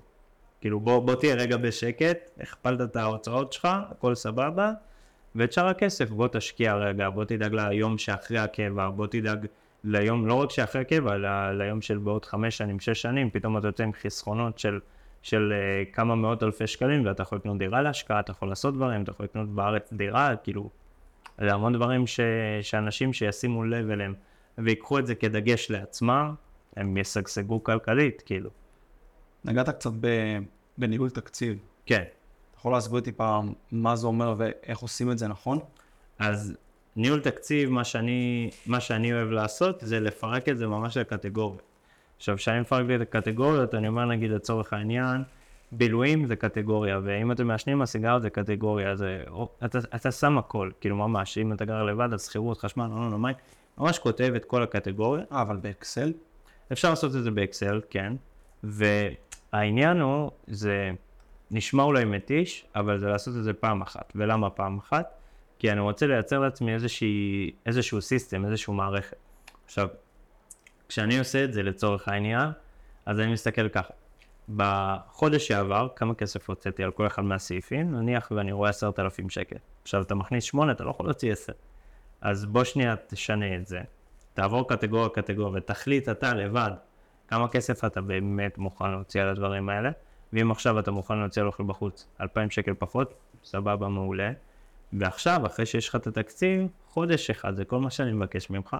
כאילו 0.60 0.80
בוא, 0.80 0.98
בוא 0.98 1.14
תהיה 1.14 1.34
רגע 1.34 1.56
בשקט, 1.56 2.30
הכפלת 2.40 2.80
את 2.80 2.96
ההוצאות 2.96 3.52
שלך, 3.52 3.68
הכל 3.90 4.14
סבבה, 4.14 4.72
ואת 5.34 5.52
שאר 5.52 5.66
הכסף 5.66 6.10
בוא 6.10 6.28
תשקיע 6.32 6.74
רגע, 6.74 7.10
בוא 7.10 7.24
תדאג 7.24 7.54
ליום 7.54 7.98
שאחרי 7.98 8.38
הקבע, 8.38 8.88
בוא 8.90 9.06
תדאג 9.06 9.46
ליום, 9.84 10.26
לא 10.26 10.34
רק 10.34 10.50
שאחרי 10.50 10.80
הקבע, 10.80 11.14
אלא 11.14 11.52
ליום 11.52 11.82
של 11.82 11.98
בעוד 11.98 12.24
חמש 12.24 12.56
שנים, 12.56 12.80
שש 12.80 13.02
שנים, 13.02 13.30
פתאום 13.30 13.58
אתה 13.58 13.68
יוצא 13.68 13.82
עם 13.82 13.92
חסכונות 13.92 14.58
של, 14.58 14.78
של 15.22 15.52
uh, 15.52 15.94
כמה 15.94 16.14
מאות 16.14 16.42
אלפי 16.42 16.66
שקלים, 16.66 17.06
ואתה 17.06 17.22
יכול 17.22 17.38
לקנות 17.38 17.58
דירה 17.58 17.82
להשקעה, 17.82 18.20
אתה 18.20 18.30
יכול 18.30 18.48
לעשות 18.48 18.74
דברים, 18.74 19.02
אתה 19.02 19.10
יכול 19.10 19.24
לקנות 19.24 19.48
בארץ 19.48 19.92
דירה, 19.92 20.36
כאילו, 20.36 20.70
זה 21.40 21.52
המון 21.52 21.72
דברים 21.72 22.06
ש, 22.06 22.20
שאנשים 22.62 23.12
שישימו 23.12 23.64
לב 23.64 23.90
אליהם 23.90 24.14
ויקחו 24.58 24.98
את 24.98 25.06
זה 25.06 25.14
כדגש 25.14 25.70
לעצמם, 25.70 26.34
הם 26.76 26.96
ישגשגו 26.96 27.64
כלכלית, 27.64 28.22
כאילו. 28.26 28.50
נגעת 29.44 29.68
קצת 29.68 29.90
ב- 30.00 30.38
בניהול 30.78 31.10
תקציב. 31.10 31.58
כן. 31.86 32.02
אתה 32.02 32.58
יכול 32.58 32.72
להסביר 32.72 33.00
טיפה 33.00 33.40
מה 33.72 33.96
זה 33.96 34.06
אומר 34.06 34.34
ואיך 34.38 34.78
עושים 34.78 35.10
את 35.10 35.18
זה 35.18 35.28
נכון? 35.28 35.58
אז 36.18 36.56
ניהול 36.96 37.20
תקציב, 37.20 37.70
מה 37.70 37.84
שאני, 37.84 38.50
מה 38.66 38.80
שאני 38.80 39.12
אוהב 39.12 39.30
לעשות 39.30 39.80
זה 39.80 40.00
לפרק 40.00 40.48
את 40.48 40.58
זה 40.58 40.66
ממש 40.66 40.96
לקטגוריות. 40.96 41.62
עכשיו, 42.18 42.36
כשאני 42.36 42.60
מפרק 42.60 42.86
לי 42.86 42.96
את 42.96 43.00
הקטגוריות, 43.00 43.74
אני 43.74 43.88
אומר 43.88 44.04
נגיד 44.04 44.30
לצורך 44.30 44.72
העניין, 44.72 45.22
בילויים 45.72 46.26
זה 46.26 46.36
קטגוריה, 46.36 47.00
ואם 47.02 47.32
אתם 47.32 47.46
מעשנים 47.46 47.82
הסיגרות 47.82 48.22
זה 48.22 48.30
קטגוריה, 48.30 48.96
זה, 48.96 49.24
אתה, 49.64 49.78
אתה 49.94 50.10
שם 50.10 50.38
הכל, 50.38 50.70
כאילו 50.80 50.96
ממש, 50.96 51.38
אם 51.38 51.52
אתה 51.52 51.64
גר 51.64 51.82
לבד, 51.82 52.12
אז 52.12 52.26
שכירות, 52.26 52.58
חשמל, 52.58 52.86
לא, 52.86 53.10
לא, 53.10 53.18
מים, 53.18 53.34
ממש 53.78 53.98
כותב 53.98 54.32
את 54.36 54.44
כל 54.44 54.62
הקטגוריות. 54.62 55.32
אה, 55.32 55.42
אבל 55.42 55.56
באקסל? 55.56 56.12
אפשר 56.72 56.90
לעשות 56.90 57.16
את 57.16 57.22
זה 57.22 57.30
באקסל, 57.30 57.80
כן, 57.90 58.12
והעניין 58.62 60.00
הוא, 60.00 60.30
זה 60.46 60.90
נשמע 61.50 61.82
אולי 61.82 62.04
מתיש, 62.04 62.64
אבל 62.74 62.98
זה 62.98 63.06
לעשות 63.06 63.36
את 63.36 63.44
זה 63.44 63.52
פעם 63.52 63.82
אחת. 63.82 64.12
ולמה 64.16 64.50
פעם 64.50 64.78
אחת? 64.78 65.14
כי 65.58 65.72
אני 65.72 65.80
רוצה 65.80 66.06
לייצר 66.06 66.38
לעצמי 66.38 66.74
איזושהי, 66.74 67.50
איזשהו 67.66 68.00
סיסטם, 68.00 68.44
איזשהו 68.44 68.72
מערכת. 68.72 69.16
עכשיו, 69.64 69.88
כשאני 70.88 71.18
עושה 71.18 71.44
את 71.44 71.52
זה 71.52 71.62
לצורך 71.62 72.08
העניין, 72.08 72.50
אז 73.06 73.20
אני 73.20 73.32
מסתכל 73.32 73.68
ככה. 73.68 73.94
בחודש 74.56 75.48
שעבר, 75.48 75.88
כמה 75.96 76.14
כסף 76.14 76.48
הוצאתי 76.48 76.84
על 76.84 76.90
כל 76.90 77.06
אחד 77.06 77.22
מהסעיפים, 77.22 77.94
נניח 77.94 78.32
ואני 78.36 78.52
רואה 78.52 78.70
עשרת 78.70 78.98
אלפים 78.98 79.30
שקל. 79.30 79.56
עכשיו, 79.82 80.02
אתה 80.02 80.14
מכניס 80.14 80.44
שמונה, 80.44 80.72
אתה 80.72 80.84
לא 80.84 80.90
יכול 80.90 81.06
להוציא 81.06 81.32
עשר. 81.32 81.52
אז 82.20 82.44
בוא 82.44 82.64
שנייה 82.64 82.94
תשנה 83.06 83.56
את 83.56 83.66
זה. 83.66 83.80
תעבור 84.34 84.68
קטגוריה 84.68 85.08
קטגוריה 85.08 85.58
ותחליט 85.58 86.08
אתה 86.08 86.34
לבד 86.34 86.70
כמה 87.28 87.48
כסף 87.48 87.84
אתה 87.84 88.00
באמת 88.00 88.58
מוכן 88.58 88.90
להוציא 88.90 89.22
על 89.22 89.28
הדברים 89.28 89.68
האלה. 89.68 89.90
ואם 90.32 90.50
עכשיו 90.50 90.78
אתה 90.78 90.90
מוכן 90.90 91.18
להוציא 91.18 91.42
על 91.42 91.48
אוכל 91.48 91.62
בחוץ 91.62 92.06
2,000 92.20 92.50
שקל 92.50 92.74
פחות, 92.78 93.14
סבבה, 93.44 93.88
מעולה. 93.88 94.32
ועכשיו, 94.92 95.46
אחרי 95.46 95.66
שיש 95.66 95.88
לך 95.88 95.96
את 95.96 96.06
התקציב, 96.06 96.66
חודש 96.86 97.30
אחד, 97.30 97.56
זה 97.56 97.64
כל 97.64 97.78
מה 97.78 97.90
שאני 97.90 98.12
מבקש 98.12 98.50
ממך. 98.50 98.76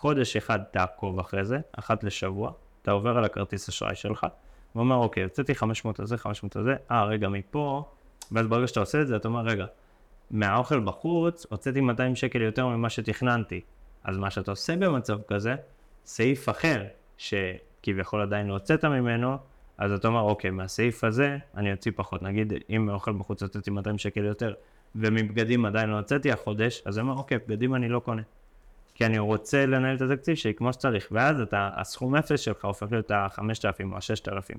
חודש 0.00 0.36
אחד 0.36 0.58
תעקוב 0.70 1.18
אחרי 1.18 1.44
זה, 1.44 1.58
אחת 1.72 2.04
לשבוע, 2.04 2.52
אתה 2.82 2.90
עובר 2.90 3.18
על 3.18 3.24
הכרטיס 3.24 3.68
אשראי 3.68 3.94
שלך, 3.94 4.26
ואומר, 4.74 4.96
אוקיי, 4.96 5.22
הוצאתי 5.22 5.54
500 5.54 6.00
על 6.00 6.06
זה, 6.06 6.18
500 6.18 6.56
על 6.56 6.64
זה, 6.64 6.74
אה, 6.90 7.04
רגע, 7.04 7.28
מפה, 7.28 7.84
ואז 8.32 8.46
ברגע 8.46 8.66
שאתה 8.66 8.80
עושה 8.80 9.02
את 9.02 9.08
זה, 9.08 9.16
אתה 9.16 9.28
אומר, 9.28 9.40
רגע, 9.40 9.66
מהאוכל 10.30 10.80
בחוץ, 10.80 11.46
הוצאתי 11.50 11.80
200 11.80 12.16
שקל 12.16 12.40
יותר 12.40 12.66
ממה 12.66 12.90
שתכננתי. 12.90 13.60
אז 14.04 14.18
מה 14.18 14.30
שאתה 14.30 14.50
עושה 14.50 14.76
במצב 14.76 15.18
כזה, 15.28 15.54
סעיף 16.04 16.48
אחר, 16.48 16.84
שכביכול 17.18 18.22
עדיין 18.22 18.46
לא 18.46 18.52
הוצאת 18.52 18.84
ממנו, 18.84 19.36
אז 19.78 19.92
אתה 19.92 20.08
אומר, 20.08 20.20
אוקיי, 20.20 20.50
מהסעיף 20.50 21.04
הזה 21.04 21.38
אני 21.56 21.72
אוציא 21.72 21.92
פחות. 21.96 22.22
נגיד, 22.22 22.52
אם 22.76 22.86
מאוכל 22.86 23.12
בחוץ 23.12 23.42
הוצאתי 23.42 23.70
200 23.70 23.98
שקל 23.98 24.24
יותר, 24.24 24.54
ומבגדים 24.94 25.64
עדיין 25.64 25.88
לא 25.90 25.96
הוצאתי 25.96 26.32
החודש, 26.32 26.82
אז 26.84 26.98
אני 26.98 27.08
אומר, 27.08 27.18
אוקיי, 27.18 27.38
בגדים 27.38 27.74
אני 27.74 27.88
לא 27.88 28.00
קונה. 28.00 28.22
כי 29.00 29.06
אני 29.06 29.18
רוצה 29.18 29.66
לנהל 29.66 29.96
את 29.96 30.02
התקציב 30.02 30.34
שלי 30.34 30.54
כמו 30.54 30.72
שצריך, 30.72 31.08
ואז 31.10 31.40
אתה, 31.40 31.70
הסכום 31.74 32.16
אפס 32.16 32.40
שלך 32.40 32.64
הופך 32.64 32.86
להיות 32.90 33.10
ה-5,000 33.10 33.84
או 33.92 33.96
ה-6,000. 33.96 34.58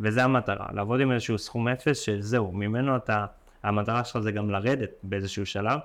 וזה 0.00 0.24
המטרה, 0.24 0.66
לעבוד 0.72 1.00
עם 1.00 1.12
איזשהו 1.12 1.38
סכום 1.38 1.68
אפס 1.68 1.98
שזהו, 1.98 2.52
ממנו 2.52 2.96
אתה, 2.96 3.26
המטרה 3.62 4.04
שלך 4.04 4.18
זה 4.22 4.32
גם 4.32 4.50
לרדת 4.50 4.90
באיזשהו 5.02 5.46
שלב, 5.46 5.78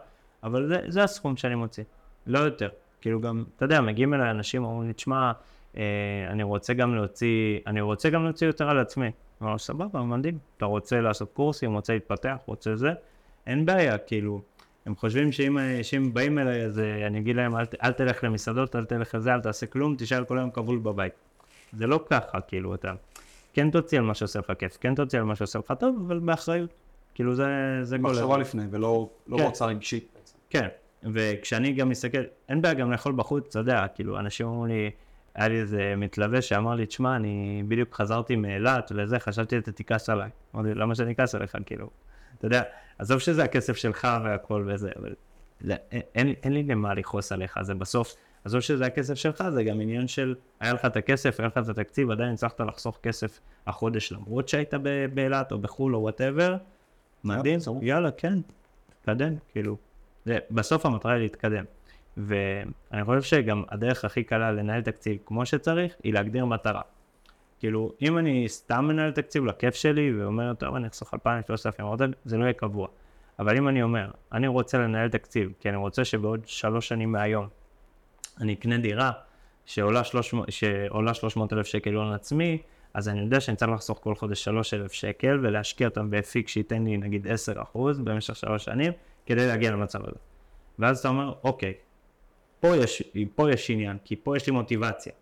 אבל 0.44 0.68
זה, 0.68 0.82
זה 0.88 1.04
הסכום 1.04 1.38
שאני 1.38 1.56
מוציא, 1.56 1.84
לא 2.28 2.40
יותר. 2.40 2.70
כאילו 3.02 3.22
גם, 3.22 3.44
אתה 3.56 3.66
יודע, 3.66 3.82
מגיעים 3.82 4.14
אליי 4.14 4.32
אנשים, 4.32 4.64
אומרים 4.64 4.88
לי, 4.88 4.94
תשמע, 4.94 5.32
אה, 5.78 5.84
אני 6.30 6.44
רוצה 6.44 6.74
גם 6.74 6.96
להוציא, 6.96 7.60
אני 7.68 7.82
רוצה 7.82 8.10
גם 8.10 8.24
להוציא 8.24 8.48
יותר 8.48 8.70
על 8.70 8.80
עצמי. 8.80 9.12
אמרנו, 9.42 9.60
סבבה, 9.60 10.02
מדהים, 10.02 10.38
אתה 10.58 10.66
רוצה 10.66 11.02
לעשות 11.02 11.30
קורסים, 11.34 11.74
רוצה 11.74 11.94
להתפתח, 11.94 12.36
רוצה 12.46 12.76
זה, 12.76 12.92
אין 13.48 13.66
בעיה, 13.66 13.98
כאילו, 13.98 14.42
הם 14.86 14.96
חושבים 14.96 15.32
שאם, 15.32 15.58
שאם 15.84 16.14
באים 16.14 16.40
אליי, 16.40 16.66
אז 16.66 16.80
אה, 16.80 17.08
אני 17.08 17.20
אגיד 17.20 17.36
להם, 17.36 17.56
אל, 17.56 17.66
אל 17.84 17.92
תלך 17.92 18.24
למסעדות, 18.24 18.76
אל 18.76 18.86
תלך 18.86 19.16
לזה, 19.16 19.34
אל 19.34 19.42
תעשה 19.42 19.66
כלום, 19.66 19.96
תישאר 19.96 20.24
כל 20.26 20.38
היום 20.38 20.52
כבול 20.52 20.80
בבית. 20.80 21.14
זה 21.74 21.88
לא 21.88 22.06
ככה, 22.10 22.42
כאילו, 22.42 22.76
אתה 22.76 22.94
כן 23.54 23.70
תוציא 23.70 23.98
על 23.98 24.04
מה 24.04 24.14
שעושה 24.14 24.40
לך 24.40 24.52
כיף, 24.60 24.78
כן 24.82 24.96
תוציא 24.96 25.20
על 25.20 25.26
מה 25.26 25.36
שעושה 25.36 25.60
לך 25.60 25.74
טוב, 25.80 26.04
אבל 26.08 26.20
באחריות. 26.20 26.74
כאילו, 27.16 27.36
זה, 27.36 27.46
זה 27.82 27.98
כל... 27.98 28.04
מחשבה 28.04 28.38
לפני, 28.38 28.64
ולא 28.72 29.10
לא 29.28 29.38
כן. 29.38 29.66
רגשית. 29.66 30.08
בעצם. 30.16 30.38
כן, 30.50 30.68
וכשאני 31.04 31.74
גם 31.74 31.90
מסתכל, 31.90 32.24
אין 32.50 32.62
בעיה 32.62 32.74
גם 32.74 32.92
לאכול 32.92 33.14
בחוץ, 33.16 33.48
אתה 33.50 33.60
יודע, 33.60 33.88
כאילו, 33.96 34.20
אנשים 34.20 34.48
אמרו 34.48 34.66
לי, 34.66 34.92
היה 35.36 35.48
לי 35.48 35.60
איזה 35.60 35.94
מתלווה 35.98 36.42
שאמר 36.42 36.76
לי, 36.76 36.86
תשמע, 36.86 37.16
אני 37.16 37.64
בדיוק 37.68 37.94
חזרתי 37.94 38.36
מאילת 38.36 38.92
ולזה, 38.92 39.20
חשבתי 39.20 39.56
שאתה 39.56 39.72
תכעס 39.72 40.10
עליי. 40.10 40.30
אמרתי, 40.56 40.74
למה 40.74 40.96
שאני 40.96 41.12
אכעס 41.12 41.36
עליך, 41.36 41.58
כאילו, 41.66 41.90
אתה 42.44 42.56
יודע, 42.56 42.64
עזוב 43.00 43.20
שזה 43.20 43.44
הכסף 43.44 43.78
שלך 43.78 44.08
והכל 44.24 44.66
וזה, 44.68 44.92
אבל 45.00 45.14
לא, 45.62 45.76
אין, 45.92 46.34
אין, 46.44 46.54
לי 46.54 46.64
למה 46.64 46.94
לכעוס 46.94 47.32
עליך, 47.32 47.60
זה 47.62 47.74
בסוף, 47.74 48.16
עזוב 48.46 48.62
שזה 48.62 48.86
הכסף 48.86 49.14
שלך, 49.14 49.44
זה 49.50 49.64
גם 49.64 49.82
עניין 49.82 50.08
של, 50.08 50.36
היה 50.60 50.74
לך 50.74 50.86
את 50.86 50.98
הכסף, 50.98 51.40
היה 51.40 51.48
לך 51.48 51.58
את 51.58 51.70
התקציב, 51.70 52.12
עדיין 52.12 52.34
הצלחת 52.34 52.62
לחסוך 52.62 53.00
כסף 53.04 53.40
החודש, 53.68 54.12
למרות 54.12 54.50
שהיית 54.50 54.74
באילת 55.14 55.52
או 55.52 55.60
בחו"ל 55.60 55.96
או 55.96 56.02
וואטאבר, 56.02 56.58
מדהים. 57.24 57.60
יאללה, 57.82 58.12
כן, 58.12 58.40
תתקדם, 58.90 59.34
כאילו. 59.52 59.78
זה, 60.26 60.38
בסוף 60.52 60.86
המטרה 60.86 61.14
היא 61.14 61.22
להתקדם. 61.22 61.66
ואני 62.18 63.04
חושב 63.04 63.22
שגם 63.22 63.64
הדרך 63.70 64.06
הכי 64.06 64.24
קלה 64.24 64.52
לנהל 64.52 64.82
תקציב 64.82 65.18
כמו 65.26 65.46
שצריך, 65.46 65.96
היא 66.04 66.14
להגדיר 66.14 66.46
מטרה. 66.46 66.82
כאילו, 67.64 67.92
אם 68.02 68.18
אני 68.18 68.50
סתם 68.50 68.86
מנהל 68.88 69.12
תקציב 69.12 69.46
לכיף 69.46 69.76
שלי, 69.76 70.14
ואומר, 70.22 70.54
טוב, 70.54 70.76
אני 70.76 70.88
אחסוך 70.88 71.14
2,000, 71.14 71.44
3,000, 71.48 71.86
4,000, 71.86 72.12
זה 72.26 72.38
לא 72.38 72.44
יהיה 72.44 72.54
קבוע. 72.54 72.88
אבל 73.40 73.58
אם 73.58 73.68
אני 73.68 73.84
אומר, 73.84 74.12
אני 74.32 74.48
רוצה 74.48 74.78
לנהל 74.78 75.10
תקציב, 75.10 75.54
כי 75.60 75.70
אני 75.70 75.78
רוצה 75.78 76.06
שבעוד 76.06 76.42
שלוש 76.46 76.88
שנים 76.88 77.12
מהיום 77.12 77.48
אני 78.42 78.54
אקנה 78.54 78.78
דירה 78.78 79.12
שעולה 79.66 80.04
300 80.04 80.52
שעולה 80.52 81.14
300 81.14 81.54
אלף 81.54 81.68
שקל 81.68 81.94
הון 81.94 82.14
עצמי, 82.14 82.62
אז 82.94 83.10
אני 83.10 83.20
יודע 83.20 83.40
שאני 83.40 83.58
צריך 83.58 83.72
לחסוך 83.72 84.00
כל 84.02 84.16
חודש 84.16 84.44
3,000 84.44 84.94
שקל 84.94 85.40
ולהשקיע 85.44 85.88
אותם 85.88 86.10
באפיק 86.10 86.48
שייתן 86.48 86.84
לי 86.84 86.98
נגיד 86.98 87.28
10% 87.74 87.78
במשך 88.04 88.36
שלוש 88.36 88.66
שנים, 88.66 88.94
כדי 89.26 89.48
להגיע 89.48 89.72
למצב 89.72 90.00
הזה. 90.02 90.20
ואז 90.80 91.00
אתה 91.00 91.08
אומר, 91.08 91.34
אוקיי, 91.44 91.74
פה 92.60 92.78
יש, 92.78 93.04
פה 93.36 93.52
יש 93.52 93.70
עניין, 93.70 93.98
כי 94.04 94.16
פה 94.16 94.38
יש 94.38 94.48
לי 94.48 94.54
מוטיבציה. 94.54 95.14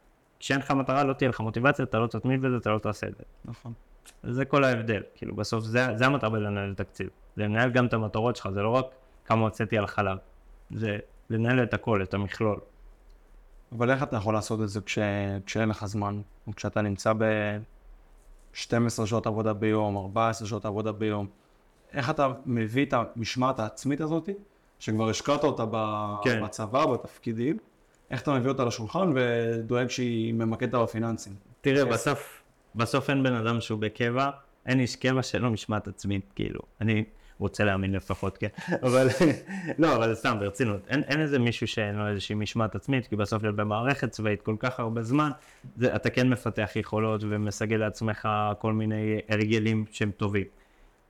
כשאין 0.42 0.60
לך 0.60 0.72
מטרה 0.72 1.04
לא 1.04 1.14
תהיה 1.14 1.30
לך 1.30 1.40
מוטיבציה, 1.40 1.86
אתה 1.86 2.00
לא 2.00 2.08
תתמיד 2.08 2.42
בזה, 2.42 2.58
אתה 2.58 2.70
לא 2.70 2.80
תעשה 2.80 3.08
את 3.08 3.16
זה. 3.18 3.24
נכון. 3.46 3.74
זה 4.24 4.46
כל 4.46 4.64
ההבדל, 4.64 5.04
כאילו 5.16 5.36
בסוף 5.36 5.64
זה, 5.64 5.88
זה 5.96 6.06
המטרה 6.06 6.30
בלנהל 6.30 6.74
תקציב. 6.74 7.10
זה 7.36 7.44
לנהל 7.44 7.72
גם 7.72 7.86
את 7.86 7.94
המטרות 7.94 8.36
שלך, 8.36 8.50
זה 8.50 8.62
לא 8.62 8.70
רק 8.70 8.86
כמה 9.26 9.42
הוצאתי 9.42 9.78
על 9.78 9.88
חלב. 9.88 10.18
זה 10.72 10.98
לנהל 11.30 11.64
את 11.64 11.74
הכל, 11.74 12.04
את 12.04 12.14
המכלול. 12.14 12.60
אבל 13.72 13.92
איך 13.92 14.04
אתה 14.04 14.16
יכול 14.16 14.34
לעשות 14.34 14.62
את 14.62 14.70
זה 14.70 14.82
כש... 14.82 15.00
כשאין 15.46 15.70
לך 15.70 15.86
זמן, 15.86 16.22
או 16.48 16.56
כשאתה 16.56 16.82
נמצא 16.82 17.14
ב-12 17.14 19.06
שעות 19.06 19.28
עבודה 19.28 19.54
ביום, 19.54 19.98
14 19.98 20.48
שעות 20.48 20.66
עבודה 20.66 20.92
ביום? 20.92 21.28
איך 21.94 22.10
אתה 22.10 22.28
מביא 22.46 22.86
את 22.86 22.94
המשמעת 22.94 23.60
העצמית 23.60 24.02
הזאת, 24.02 24.30
שכבר 24.80 25.10
השקעת 25.10 25.44
אותה 25.44 25.66
ב... 25.72 26.06
כן. 26.24 26.44
בצבא, 26.44 26.86
בתפקידים, 26.86 27.58
איך 28.12 28.22
אתה 28.22 28.34
מביא 28.34 28.50
אותה 28.50 28.66
לשולחן 28.66 29.14
ודואג 29.16 29.90
שהיא 29.90 30.34
ממקדת 30.34 30.76
בפיננסים? 30.76 31.34
תראה, 31.62 31.86
כן. 31.86 31.92
בסוף, 31.92 32.44
בסוף 32.76 33.10
אין 33.10 33.24
בן 33.24 33.34
אדם 33.34 33.62
שהוא 33.62 33.80
בקבע, 33.80 34.30
אין 34.66 34.80
איש 34.80 34.96
קבע 34.96 35.22
לו 35.40 35.52
משמעת 35.52 35.88
עצמית, 35.88 36.32
כאילו. 36.36 36.60
אני 36.82 37.04
רוצה 37.40 37.64
להאמין 37.64 37.94
לפחות, 37.94 38.38
כן. 38.38 38.48
אבל, 38.86 39.08
לא, 39.80 39.96
אבל 39.96 40.16
סתם, 40.16 40.38
ברצינות. 40.40 40.82
אין, 40.88 41.04
אין 41.04 41.22
איזה 41.22 41.40
מישהו 41.40 41.68
שאין 41.68 41.96
לו 41.96 42.08
איזושהי 42.08 42.36
משמעת 42.36 42.76
עצמית, 42.76 43.08
כי 43.08 43.16
בסוף 43.16 43.44
להיות 43.44 43.56
במערכת 43.56 44.12
צבאית 44.12 44.42
כל 44.42 44.56
כך 44.60 44.80
הרבה 44.80 45.04
זמן, 45.04 45.32
זה, 45.76 45.96
אתה 45.96 46.10
כן 46.10 46.30
מפתח 46.30 46.70
יכולות 46.76 47.22
ומסגל 47.30 47.78
לעצמך 47.78 48.30
כל 48.60 48.74
מיני 48.74 49.20
הרגלים 49.30 49.86
שהם 49.92 50.12
טובים. 50.12 50.46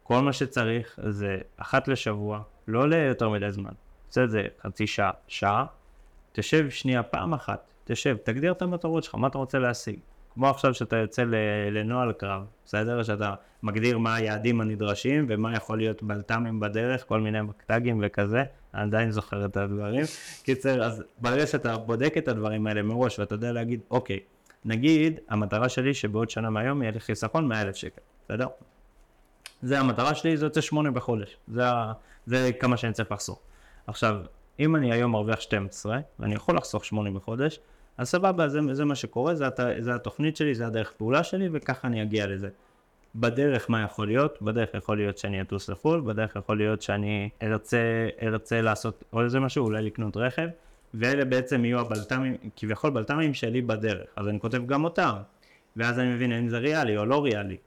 כל 0.04 0.20
מה 0.20 0.34
שצריך 0.34 1.00
זה 1.10 1.38
אחת 1.58 1.88
לשבוע, 1.88 2.42
לא 2.68 2.90
ליותר 2.90 3.30
מדי 3.30 3.52
זמן. 3.52 3.72
זה 4.12 4.48
חצי 4.62 4.88
שעה, 4.88 5.12
שעה, 5.28 5.66
תשב 6.32 6.70
שנייה 6.70 7.04
פעם 7.04 7.34
אחת, 7.34 7.74
תשב, 7.84 8.18
תגדיר 8.24 8.52
את 8.52 8.62
המטרות 8.62 9.04
שלך, 9.04 9.16
מה 9.16 9.28
אתה 9.28 9.38
רוצה 9.38 9.60
להשיג. 9.60 10.00
כמו 10.34 10.50
עכשיו 10.50 10.74
שאתה 10.74 10.98
יוצא 10.98 11.24
לנוהל 11.72 12.12
קרב, 12.12 12.46
בסדר? 12.66 13.04
שאתה 13.04 13.34
מגדיר 13.64 13.98
מה 13.98 14.16
היעדים 14.16 14.62
הנדרשים 14.62 15.26
ומה 15.30 15.56
יכול 15.56 15.78
להיות 15.78 16.04
בלת"מים 16.04 16.60
בדרך, 16.60 17.06
כל 17.08 17.22
מיני 17.22 17.42
מקטגים 17.42 18.02
וכזה, 18.04 18.44
אני 18.74 18.84
עדיין 18.84 19.12
זוכר 19.12 19.46
את 19.46 19.58
הדברים. 19.58 20.06
קיצר, 20.44 20.84
אז 20.84 21.04
ברגע 21.18 21.48
שאתה 21.48 21.78
בודק 21.78 22.14
את 22.18 22.28
הדברים 22.28 22.68
האלה 22.68 22.82
מראש 22.82 23.20
ואתה 23.20 23.36
יודע 23.36 23.52
להגיד, 23.52 23.80
אוקיי, 23.92 24.20
נגיד 24.66 25.20
המטרה 25.30 25.70
שלי 25.70 25.94
שבעוד 25.94 26.30
שנה 26.30 26.50
מהיום 26.50 26.82
יהיה 26.82 26.92
לי 26.92 27.00
חיסכון 27.00 27.48
100,000 27.48 27.76
שקל, 27.76 28.02
בסדר? 28.26 28.48
זה 29.62 29.80
המטרה 29.80 30.16
שלי, 30.16 30.38
זה 30.38 30.46
יוצא 30.46 30.62
שמונה 30.62 30.92
בחודש, 30.92 31.38
זה, 31.48 31.64
זה 32.26 32.52
כמה 32.60 32.78
שאני 32.78 32.94
צריך 32.94 33.12
לחסוך. 33.12 33.40
עכשיו, 33.88 34.16
אם 34.60 34.76
אני 34.76 34.92
היום 34.92 35.12
מרוויח 35.12 35.42
12 35.42 36.00
ואני 36.20 36.36
יכול 36.36 36.58
לחסוך 36.58 36.86
8 36.86 37.12
בחודש, 37.12 37.60
אז 37.98 38.10
סבבה, 38.10 38.48
זה, 38.48 38.60
זה 38.72 38.86
מה 38.86 38.96
שקורה, 38.96 39.36
זה, 39.36 39.46
זה 39.80 39.96
התוכנית 39.96 40.38
שלי, 40.38 40.56
זה 40.56 40.68
הדרך 40.68 40.92
פעולה 40.98 41.24
שלי, 41.24 41.50
וככה 41.52 41.88
אני 41.88 42.02
אגיע 42.02 42.28
לזה. 42.28 42.50
בדרך 43.16 43.70
מה 43.70 43.82
יכול 43.82 44.08
להיות? 44.08 44.42
בדרך 44.42 44.70
יכול 44.74 44.98
להיות 44.98 45.18
שאני 45.18 45.42
אטוס 45.42 45.70
לחו"ל, 45.70 46.02
בדרך 46.02 46.36
יכול 46.36 46.58
להיות 46.58 46.82
שאני 46.82 47.30
ארצה, 47.44 48.10
ארצה 48.22 48.62
לעשות 48.62 49.04
עוד 49.10 49.24
איזה 49.24 49.40
משהו, 49.40 49.66
אולי 49.66 49.82
לקנות 49.82 50.18
רכב, 50.18 50.48
ואלה 50.94 51.26
בעצם 51.26 51.66
יהיו 51.66 51.80
הבלת"מים, 51.80 52.38
כביכול 52.56 52.90
בלת"מים 52.90 53.34
שלי 53.34 53.62
בדרך, 53.62 54.08
אז 54.16 54.28
אני 54.28 54.40
כותב 54.40 54.66
גם 54.66 54.84
אותם, 54.84 55.14
ואז 55.76 56.00
אני 56.00 56.14
מבין 56.14 56.32
אם 56.32 56.50
זה 56.50 56.58
ריאלי 56.58 56.98
או 56.98 57.06
לא 57.06 57.24
ריאלי. 57.24 57.58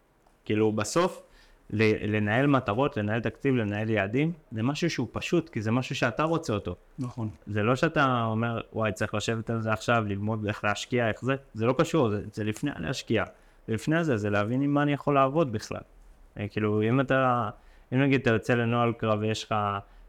כאילו 0.44 0.72
בסוף, 0.72 1.22
לנהל 1.70 2.46
מטרות, 2.46 2.96
לנהל 2.96 3.20
תקציב, 3.20 3.54
לנהל 3.54 3.90
יעדים, 3.90 4.32
זה 4.52 4.62
משהו 4.62 4.90
שהוא 4.90 5.08
פשוט, 5.12 5.48
כי 5.48 5.62
זה 5.62 5.70
משהו 5.70 5.94
שאתה 5.94 6.22
רוצה 6.22 6.52
אותו. 6.52 6.76
נכון. 6.98 7.28
זה 7.46 7.62
לא 7.62 7.76
שאתה 7.76 8.24
אומר, 8.24 8.60
וואי, 8.72 8.92
צריך 8.92 9.14
לשבת 9.14 9.50
על 9.50 9.60
זה 9.60 9.72
עכשיו, 9.72 10.04
ללמוד 10.06 10.46
איך 10.46 10.64
להשקיע, 10.64 11.08
איך 11.08 11.24
זה, 11.24 11.34
זה 11.54 11.66
לא 11.66 11.74
קשור, 11.78 12.10
זה, 12.10 12.22
זה 12.32 12.44
לפני 12.44 12.70
להשקיע. 12.78 13.24
ולפני 13.68 14.04
זה, 14.04 14.16
זה 14.16 14.30
להבין 14.30 14.62
עם 14.62 14.74
מה 14.74 14.82
אני 14.82 14.92
יכול 14.92 15.14
לעבוד 15.14 15.52
בכלל. 15.52 15.80
אה, 16.38 16.48
כאילו, 16.48 16.82
אם 16.82 17.00
אתה, 17.00 17.50
אם 17.92 18.02
נגיד 18.02 18.20
אתה 18.20 18.30
יוצא 18.30 18.54
לנוהל 18.54 18.92
קרב 18.92 19.18
ויש 19.20 19.44
לך 19.44 19.54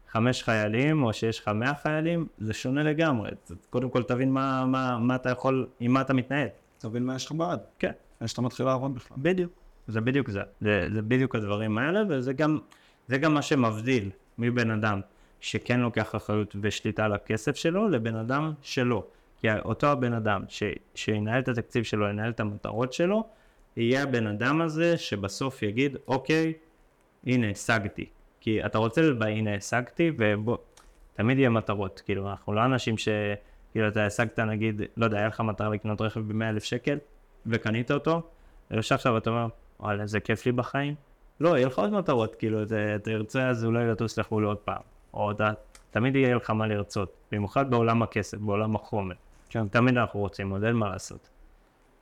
חמש 0.08 0.42
חיילים, 0.42 1.02
או 1.02 1.12
שיש 1.12 1.40
לך 1.40 1.48
מאה 1.48 1.74
חיילים, 1.74 2.26
זה 2.38 2.52
שונה 2.52 2.82
לגמרי. 2.82 3.30
קודם 3.70 3.90
כל 3.90 4.02
תבין 4.02 4.32
מה, 4.32 4.64
מה, 4.64 4.98
מה 4.98 5.14
אתה 5.14 5.30
יכול, 5.30 5.66
עם 5.80 5.92
מה 5.92 6.00
אתה 6.00 6.14
מתנהל. 6.14 6.48
תבין 6.78 7.02
מה 7.02 7.14
יש 7.14 7.26
לך 7.26 7.32
בעד, 7.32 7.60
כן. 7.78 7.92
לפני 8.16 8.28
שאתה 8.28 8.42
מתחיל 8.42 8.66
לעבוד 8.66 8.94
בכלל. 8.94 9.16
בדיוק, 9.20 9.52
זה 9.88 10.00
בדיוק 10.00 10.30
זה. 10.30 10.40
זה, 10.60 10.88
זה 10.92 11.02
בדיוק 11.02 11.34
הדברים 11.34 11.78
האלה, 11.78 12.02
וזה 12.08 12.32
גם, 12.32 12.58
זה 13.08 13.18
גם 13.18 13.34
מה 13.34 13.42
שמבדיל 13.42 14.10
מבן 14.38 14.70
אדם 14.70 15.00
שכן 15.40 15.80
לוקח 15.80 16.14
אחריות 16.14 16.56
ושליטה 16.60 17.04
על 17.04 17.12
הכסף 17.12 17.56
שלו, 17.56 17.88
לבן 17.88 18.16
אדם 18.16 18.52
שלא. 18.62 19.06
כי 19.40 19.48
אותו 19.64 19.86
הבן 19.86 20.12
אדם 20.12 20.42
ש, 20.48 20.62
שינהל 20.94 21.40
את 21.40 21.48
התקציב 21.48 21.84
שלו, 21.84 22.08
ינהל 22.08 22.30
את 22.30 22.40
המטרות 22.40 22.92
שלו, 22.92 23.24
יהיה 23.76 24.02
הבן 24.02 24.26
אדם 24.26 24.60
הזה 24.60 24.98
שבסוף 24.98 25.62
יגיד, 25.62 25.96
אוקיי, 26.08 26.52
הנה, 27.26 27.50
השגתי. 27.50 28.06
כי 28.40 28.66
אתה 28.66 28.78
רוצה 28.78 29.02
לב... 29.02 29.22
הנה, 29.22 29.54
השגתי, 29.54 30.12
ובוא, 30.18 30.56
תמיד 31.14 31.38
יהיה 31.38 31.50
מטרות. 31.50 32.02
כאילו, 32.04 32.30
אנחנו 32.30 32.52
לא 32.52 32.64
אנשים 32.64 32.98
ש... 32.98 33.08
כאילו, 33.72 33.88
אתה 33.88 34.06
השגת, 34.06 34.38
נגיד, 34.38 34.82
לא 34.96 35.04
יודע, 35.04 35.18
היה 35.18 35.28
לך 35.28 35.40
מטרה 35.40 35.68
לקנות 35.68 36.00
רכב 36.00 36.20
ב-100,000 36.20 36.60
שקל, 36.60 36.98
וקנית 37.46 37.90
אותו, 37.90 38.22
ועכשיו 38.70 39.18
אתה 39.18 39.30
אומר, 39.30 39.46
וואלה, 39.80 40.02
איזה 40.02 40.20
כיף 40.20 40.46
לי 40.46 40.52
בחיים. 40.52 40.94
לא, 41.40 41.56
יהיה 41.56 41.66
לך 41.66 41.78
עוד 41.78 41.92
מטרות, 41.92 42.34
כאילו, 42.34 42.62
אתה 42.62 42.74
תרצה 43.02 43.48
אז 43.48 43.64
אולי 43.64 43.86
לטוס 43.86 44.18
לחו"ל 44.18 44.44
עוד 44.44 44.56
פעם. 44.56 44.82
או 45.14 45.30
אתה, 45.30 45.52
תמיד 45.90 46.16
יהיה 46.16 46.36
לך 46.36 46.50
מה 46.50 46.66
לרצות, 46.66 47.12
במיוחד 47.32 47.70
בעולם 47.70 48.02
הכסף, 48.02 48.38
בעולם 48.38 48.76
החומר. 48.76 49.14
כן. 49.48 49.68
תמיד 49.68 49.98
אנחנו 49.98 50.20
רוצים, 50.20 50.50
עוד 50.50 50.64
אין 50.64 50.76
מה 50.76 50.88
לעשות. 50.88 51.28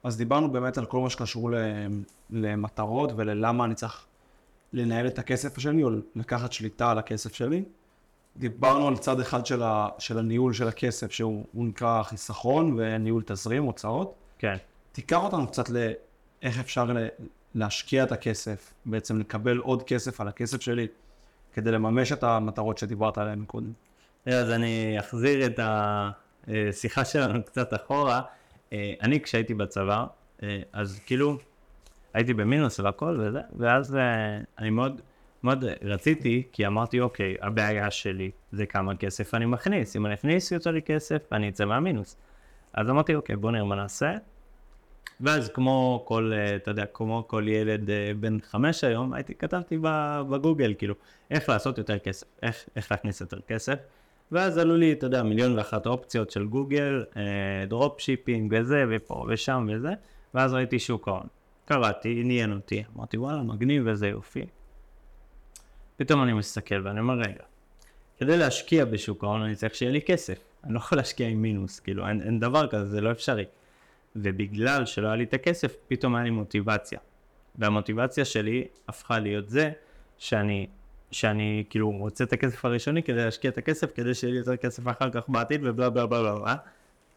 אז 0.02 0.16
דיברנו 0.16 0.52
באמת 0.52 0.78
על 0.78 0.86
כל 0.86 1.00
מה 1.00 1.10
שקשור 1.10 1.50
למטרות 2.30 3.12
וללמה 3.16 3.64
אני 3.64 3.74
צריך 3.74 4.06
לנהל 4.72 5.06
את 5.06 5.18
הכסף 5.18 5.58
שלי 5.58 5.84
או 5.84 5.90
לקחת 6.16 6.52
שליטה 6.52 6.90
על 6.90 6.98
הכסף 6.98 7.34
שלי. 7.34 7.64
דיברנו 8.36 8.88
על 8.88 8.96
צד 8.96 9.20
אחד 9.20 9.46
של, 9.46 9.62
ה, 9.62 9.88
של 9.98 10.18
הניהול 10.18 10.52
של 10.52 10.68
הכסף 10.68 11.12
שהוא 11.12 11.44
הוא 11.52 11.66
נקרא 11.66 12.02
חיסכון 12.02 12.74
וניהול 12.78 13.22
תזרים, 13.26 13.62
הוצאות. 13.62 14.14
כן. 14.38 14.56
תיקח 14.92 15.16
אותנו 15.16 15.46
קצת 15.46 15.70
לאיך 15.70 16.58
אפשר 16.60 16.86
להשקיע 17.54 18.04
את 18.04 18.12
הכסף, 18.12 18.74
בעצם 18.86 19.20
לקבל 19.20 19.58
עוד 19.58 19.82
כסף 19.82 20.20
על 20.20 20.28
הכסף 20.28 20.60
שלי 20.60 20.86
כדי 21.52 21.70
לממש 21.70 22.12
את 22.12 22.22
המטרות 22.22 22.78
שדיברת 22.78 23.18
עליהן 23.18 23.44
קודם. 23.44 23.72
אז 24.26 24.50
אני 24.50 24.96
אחזיר 25.00 25.46
את 25.46 25.60
השיחה 26.48 27.04
שלנו 27.04 27.44
קצת 27.44 27.74
אחורה. 27.74 28.22
אה, 28.72 28.94
אני 29.02 29.20
כשהייתי 29.20 29.54
בצבא, 29.54 30.06
אה, 30.42 30.60
אז 30.72 31.00
כאילו 31.06 31.38
הייתי 32.14 32.34
במינוס 32.34 32.80
והכל 32.80 33.20
וזה, 33.20 33.40
ואז 33.56 33.96
אה, 33.96 34.38
אני 34.58 34.70
מאוד, 34.70 35.00
מאוד 35.42 35.64
רציתי, 35.82 36.42
כי 36.52 36.66
אמרתי, 36.66 37.00
אוקיי, 37.00 37.36
הבעיה 37.42 37.90
שלי 37.90 38.30
זה 38.52 38.66
כמה 38.66 38.96
כסף 38.96 39.34
אני 39.34 39.46
מכניס. 39.46 39.96
אם 39.96 40.06
אני 40.06 40.14
אכניס 40.14 40.52
יותר 40.52 40.70
לי 40.70 40.82
כסף, 40.82 41.32
אני 41.32 41.48
אצא 41.48 41.64
מהמינוס. 41.64 42.16
אז 42.72 42.90
אמרתי, 42.90 43.14
אוקיי, 43.14 43.36
בוא 43.36 43.50
נראה 43.50 43.64
מה 43.64 43.76
נעשה. 43.76 44.14
ואז 45.20 45.48
כמו 45.48 46.04
כל, 46.06 46.32
אה, 46.34 46.56
אתה 46.56 46.70
יודע, 46.70 46.86
כמו 46.86 47.24
כל 47.26 47.44
ילד 47.48 47.90
אה, 47.90 48.12
בן 48.20 48.38
חמש 48.40 48.84
היום, 48.84 49.12
הייתי, 49.12 49.34
כתבתי 49.34 49.78
בגוגל, 50.30 50.74
כאילו, 50.78 50.94
איך 51.30 51.48
לעשות 51.48 51.78
יותר 51.78 51.98
כסף, 51.98 52.26
איך, 52.42 52.64
איך 52.76 52.92
להכניס 52.92 53.20
יותר 53.20 53.40
כסף. 53.40 53.78
ואז 54.32 54.58
עלו 54.58 54.76
לי, 54.76 54.92
אתה 54.92 55.06
יודע, 55.06 55.22
מיליון 55.22 55.58
ואחת 55.58 55.86
אופציות 55.86 56.30
של 56.30 56.46
גוגל, 56.46 57.04
אה, 57.16 57.22
dropshipping 57.68 58.54
וזה, 58.56 58.84
ופה 58.90 59.26
ושם 59.28 59.68
וזה, 59.72 59.92
ואז 60.34 60.54
ראיתי 60.54 60.78
שוק 60.78 61.08
ההון. 61.08 61.26
קראתי, 61.64 62.20
עניין 62.20 62.52
אותי, 62.52 62.82
אמרתי, 62.96 63.18
וואלה, 63.18 63.42
מגניב 63.42 63.88
איזה 63.88 64.08
יופי. 64.08 64.46
פתאום 65.96 66.22
אני 66.22 66.32
מסתכל 66.32 66.86
ואני 66.86 67.00
אומר, 67.00 67.14
רגע, 67.14 67.42
כדי 68.18 68.36
להשקיע 68.36 68.84
בשוק 68.84 69.24
ההון 69.24 69.42
אני 69.42 69.54
צריך 69.54 69.74
שיהיה 69.74 69.92
לי 69.92 70.02
כסף. 70.02 70.38
אני 70.64 70.74
לא 70.74 70.78
יכול 70.78 70.98
להשקיע 70.98 71.28
עם 71.28 71.42
מינוס, 71.42 71.80
כאילו, 71.80 72.08
אין, 72.08 72.22
אין 72.22 72.40
דבר 72.40 72.66
כזה, 72.66 72.86
זה 72.86 73.00
לא 73.00 73.10
אפשרי. 73.10 73.44
ובגלל 74.16 74.86
שלא 74.86 75.06
היה 75.06 75.16
לי 75.16 75.24
את 75.24 75.34
הכסף, 75.34 75.76
פתאום 75.88 76.14
היה 76.14 76.24
לי 76.24 76.30
מוטיבציה. 76.30 76.98
והמוטיבציה 77.58 78.24
שלי 78.24 78.64
הפכה 78.88 79.18
להיות 79.18 79.48
זה 79.48 79.70
שאני, 80.18 80.66
שאני 81.10 81.64
כאילו 81.70 81.90
רוצה 81.90 82.24
את 82.24 82.32
הכסף 82.32 82.64
הראשוני 82.64 83.02
כדי 83.02 83.24
להשקיע 83.24 83.50
את 83.50 83.58
הכסף, 83.58 83.92
כדי 83.94 84.14
שיהיה 84.14 84.32
לי 84.32 84.38
יותר 84.38 84.56
כסף 84.56 84.88
אחר 84.88 85.10
כך 85.10 85.28
בעתיד 85.28 85.60
ובלה 85.64 85.90
בלה 85.90 86.06
בלה 86.06 86.34
בלה. 86.34 86.56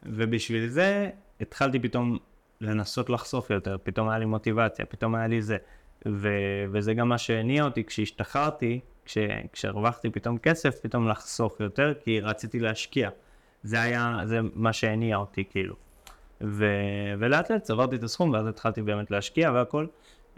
ובשביל 0.03 0.67
זה 0.67 1.10
התחלתי 1.41 1.79
פתאום 1.79 2.17
לנסות 2.62 3.10
לחשוף 3.10 3.49
יותר, 3.49 3.77
פתאום 3.83 4.10
היה 4.10 4.19
לי 4.19 4.25
מוטיבציה, 4.25 4.86
פתאום 4.86 5.15
היה 5.15 5.27
לי 5.27 5.41
זה. 5.41 5.57
ו- 6.07 6.65
וזה 6.71 6.93
גם 6.93 7.10
מה 7.10 7.17
שהניע 7.17 7.63
אותי 7.63 7.83
כשהשתחררתי, 7.83 8.79
כש- 9.05 9.17
כשהרווחתי 9.53 10.10
פתאום 10.10 10.38
כסף, 10.38 10.79
פתאום 10.81 11.07
לחסוך 11.07 11.60
יותר, 11.60 11.93
כי 12.03 12.19
רציתי 12.19 12.60
להשקיע. 12.60 13.10
זה 13.63 13.81
היה, 13.81 14.19
זה 14.25 14.39
מה 14.53 14.73
שהניע 14.73 15.17
אותי 15.17 15.43
כאילו. 15.49 15.75
ו- 16.41 17.13
ולאט 17.19 17.52
לאט 17.52 17.62
צברתי 17.62 17.95
את 17.95 18.04
הסכום, 18.04 18.30
ואז 18.30 18.47
התחלתי 18.47 18.82
באמת 18.82 19.12
להשקיע 19.12 19.52
והכל. 19.52 19.86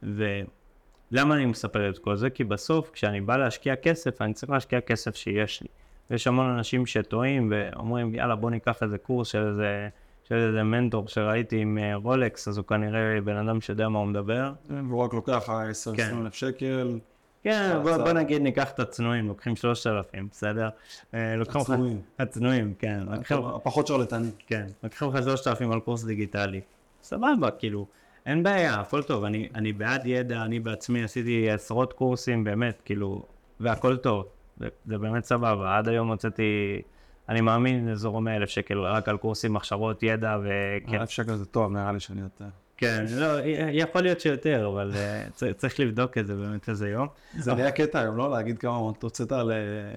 ולמה 0.04 1.36
אני 1.36 1.46
מספר 1.46 1.90
את 1.90 1.98
כל 1.98 2.16
זה? 2.16 2.30
כי 2.30 2.44
בסוף, 2.44 2.90
כשאני 2.94 3.22
בא 3.22 3.38
להשקיע 3.38 3.76
כסף, 3.76 4.22
אני 4.22 4.34
צריך 4.34 4.52
להשקיע 4.52 4.82
כסף 4.82 5.16
שיש 5.16 5.62
לי. 5.62 5.68
ויש 6.10 6.28
המון 6.28 6.50
אנשים 6.50 6.86
שטועים 6.86 7.52
ואומרים, 7.52 8.16
יאללה, 8.16 8.36
בוא 8.36 8.52
ניקח 8.52 8.84
איזה 8.84 8.98
קורס 8.98 9.28
של 9.28 9.48
איזה, 9.48 9.90
של 10.24 10.36
איזה 10.36 10.64
מנטור 10.64 11.08
שראיתי 11.08 11.58
עם 11.62 11.78
אה, 11.78 11.96
רולקס, 11.96 12.48
אז 12.48 12.58
הוא 12.58 12.66
כנראה 12.66 13.22
בן 13.24 13.36
אדם 13.36 13.62
שיודע 13.62 13.90
מה 13.90 14.00
הוא 14.00 14.08
מדבר. 14.08 14.52
והוא 14.70 15.04
רק 15.04 15.14
לוקח 15.14 15.50
10-20 15.50 15.96
כן. 15.98 16.18
אלף 16.22 16.34
שקל. 16.34 17.00
כן, 17.44 17.80
בוא. 17.84 17.98
בוא 17.98 18.12
נגיד 18.12 18.42
ניקח 18.42 18.72
את 18.72 18.80
הצנועים, 18.80 19.28
לוקחים 19.28 19.56
3,000, 19.56 20.28
בסדר? 20.32 20.70
אה, 21.14 21.36
לוקחים 21.36 21.62
הצנועים. 21.62 22.02
הצנועים, 22.20 22.74
כן. 22.80 23.00
לוקחים- 23.12 23.44
הפחות 23.46 23.88
שרלטני. 23.88 24.30
כן, 24.48 24.66
לקחו 24.84 25.12
לך 25.14 25.24
3,000 25.24 25.72
על 25.72 25.80
קורס 25.80 26.04
דיגיטלי. 26.04 26.62
סבבה, 27.04 27.52
כאילו, 27.60 27.88
אין 28.26 28.44
בעיה, 28.44 28.76
הכל 28.80 29.04
טוב, 29.04 29.24
אני, 29.24 29.50
אני 29.56 29.74
בעד 29.74 30.02
ידע, 30.06 30.42
אני 30.42 30.60
בעצמי 30.60 31.04
עשיתי 31.04 31.50
עשרות 31.50 31.94
קורסים, 31.94 32.44
באמת, 32.44 32.82
כאילו, 32.86 33.24
והכל 33.60 33.98
טוב, 33.98 34.26
זה, 34.58 34.68
זה 34.86 34.98
באמת 34.98 35.24
סבבה, 35.24 35.78
עד 35.78 35.88
היום 35.88 36.08
הוצאתי, 36.08 36.82
אני 37.30 37.42
מאמין, 37.42 37.90
אזור 37.90 38.22
100 38.22 38.36
אלף 38.36 38.50
שקל 38.50 38.80
רק 38.80 39.10
על 39.10 39.18
קורסים, 39.18 39.56
הכשרות, 39.56 40.04
ידע, 40.04 40.38
וכן, 40.44 41.00
אלף 41.00 41.10
שקל 41.10 41.36
זה 41.36 41.46
טוב, 41.46 41.72
נראה 41.72 41.92
לי 41.92 42.00
שאני 42.00 42.22
יותר. 42.22 42.46
כן, 42.80 43.06
לא, 43.10 43.26
יכול 43.72 44.02
להיות 44.02 44.20
שיותר, 44.20 44.68
אבל 44.74 44.92
אה, 44.96 45.24
צריך 45.58 45.80
לבדוק 45.80 46.18
את 46.18 46.28
זה 46.28 46.36
באמת 46.36 46.70
איזה 46.70 46.90
יום. 46.90 47.08
זה 47.38 47.54
נהיה 47.54 47.72
קטע 47.72 48.00
היום, 48.00 48.18
לא? 48.18 48.32
להגיד 48.32 48.58
כמה 48.58 48.76
הוצאת 48.76 49.32
על 49.32 49.52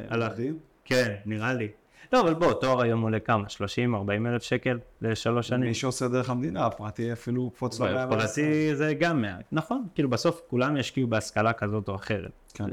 על 0.09 0.23
ה- 0.23 0.27
עובדים? 0.27 0.59
כן, 0.85 1.14
נראה 1.27 1.55
לי. 1.55 1.68
לא, 2.12 2.21
אבל 2.21 2.35
בוא, 2.35 2.53
תואר 2.53 2.83
היום 2.83 3.03
עולה 3.03 3.21
כמה? 3.21 3.49
30, 3.49 3.95
40 3.95 4.27
אלף 4.27 4.42
שקל 4.42 4.79
לשלוש 5.03 5.49
שנים? 5.49 5.61
מי 5.68 5.75
שעושה 5.75 6.09
דרך 6.09 6.31
המדינה, 6.31 6.66
הפרטי 6.66 7.12
אפילו 7.12 7.51
קפוץ 7.51 7.81
למאה 7.81 8.07
ועשר. 8.11 8.27
פרטי 8.27 8.77
זה 8.77 8.95
גם 8.95 9.23
מעט, 9.23 9.45
נכון, 9.53 9.87
כאילו 9.95 10.11
בסוף 10.11 10.42
כולם 10.49 10.77
ישקיעו 10.77 11.09
בהשכלה 11.09 11.53
כזאת 11.53 11.88
או 11.88 11.95
אחרת, 11.95 12.31
כן. 12.55 12.64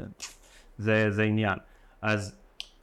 זה, 0.78 1.06
זה 1.10 1.22
עניין. 1.22 1.58
אז 2.02 2.36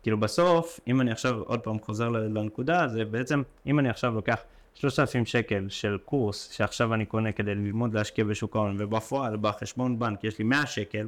כאילו 0.03 0.19
בסוף, 0.19 0.79
אם 0.87 1.01
אני 1.01 1.11
עכשיו 1.11 1.39
עוד 1.41 1.59
פעם 1.59 1.79
חוזר 1.79 2.09
לנקודה, 2.09 2.87
זה 2.87 3.05
בעצם, 3.05 3.41
אם 3.67 3.79
אני 3.79 3.89
עכשיו 3.89 4.13
לוקח 4.13 4.39
3,000 4.79 5.25
שקל 5.25 5.65
של 5.69 5.97
קורס 6.05 6.51
שעכשיו 6.51 6.93
אני 6.93 7.05
קונה 7.05 7.31
כדי 7.31 7.55
ללמוד 7.55 7.93
להשקיע 7.93 8.25
בשוק 8.25 8.55
ההון, 8.55 8.75
ובפועל 8.79 9.37
בחשבון 9.41 9.99
בנק 9.99 10.23
יש 10.23 10.39
לי 10.39 10.45
100 10.45 10.65
שקל, 10.65 11.07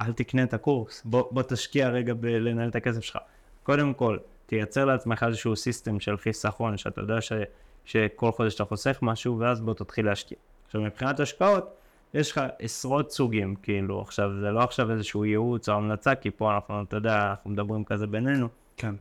אל 0.00 0.12
תקנה 0.12 0.42
את 0.42 0.54
הקורס, 0.54 1.02
בוא, 1.04 1.24
בוא 1.30 1.42
תשקיע 1.42 1.88
רגע 1.88 2.14
בלנהל 2.14 2.68
את 2.68 2.76
הכסף 2.76 3.00
שלך. 3.00 3.18
קודם 3.62 3.94
כל, 3.94 4.18
תייצר 4.46 4.84
לעצמך 4.84 5.24
איזשהו 5.28 5.56
system 5.56 6.00
של 6.00 6.16
חיסכון, 6.16 6.76
שאתה 6.76 7.00
יודע 7.00 7.20
ש, 7.20 7.32
שכל 7.84 8.32
חודש 8.32 8.54
אתה 8.54 8.64
חוסך 8.64 8.98
משהו, 9.02 9.38
ואז 9.38 9.60
בוא 9.60 9.74
תתחיל 9.74 10.06
להשקיע. 10.06 10.38
עכשיו, 10.66 10.80
מבחינת 10.80 11.20
השקעות, 11.20 11.74
יש 12.14 12.30
לך 12.30 12.40
עשרות 12.58 13.10
סוגים, 13.10 13.54
כאילו, 13.62 14.00
עכשיו, 14.00 14.30
זה 14.40 14.50
לא 14.50 14.60
עכשיו 14.60 14.90
איזשהו 14.90 15.24
ייעוץ 15.24 15.68
או 15.68 15.74
המלצה, 15.74 16.14
כי 16.14 16.30
פה 16.30 16.54
אנחנו, 16.54 16.82
אתה 16.82 16.96
יודע, 16.96 17.30
אנחנו 17.30 17.50
מדברים 17.50 17.84
כזה 17.84 18.06
בינינו, 18.06 18.48
כן. 18.76 18.94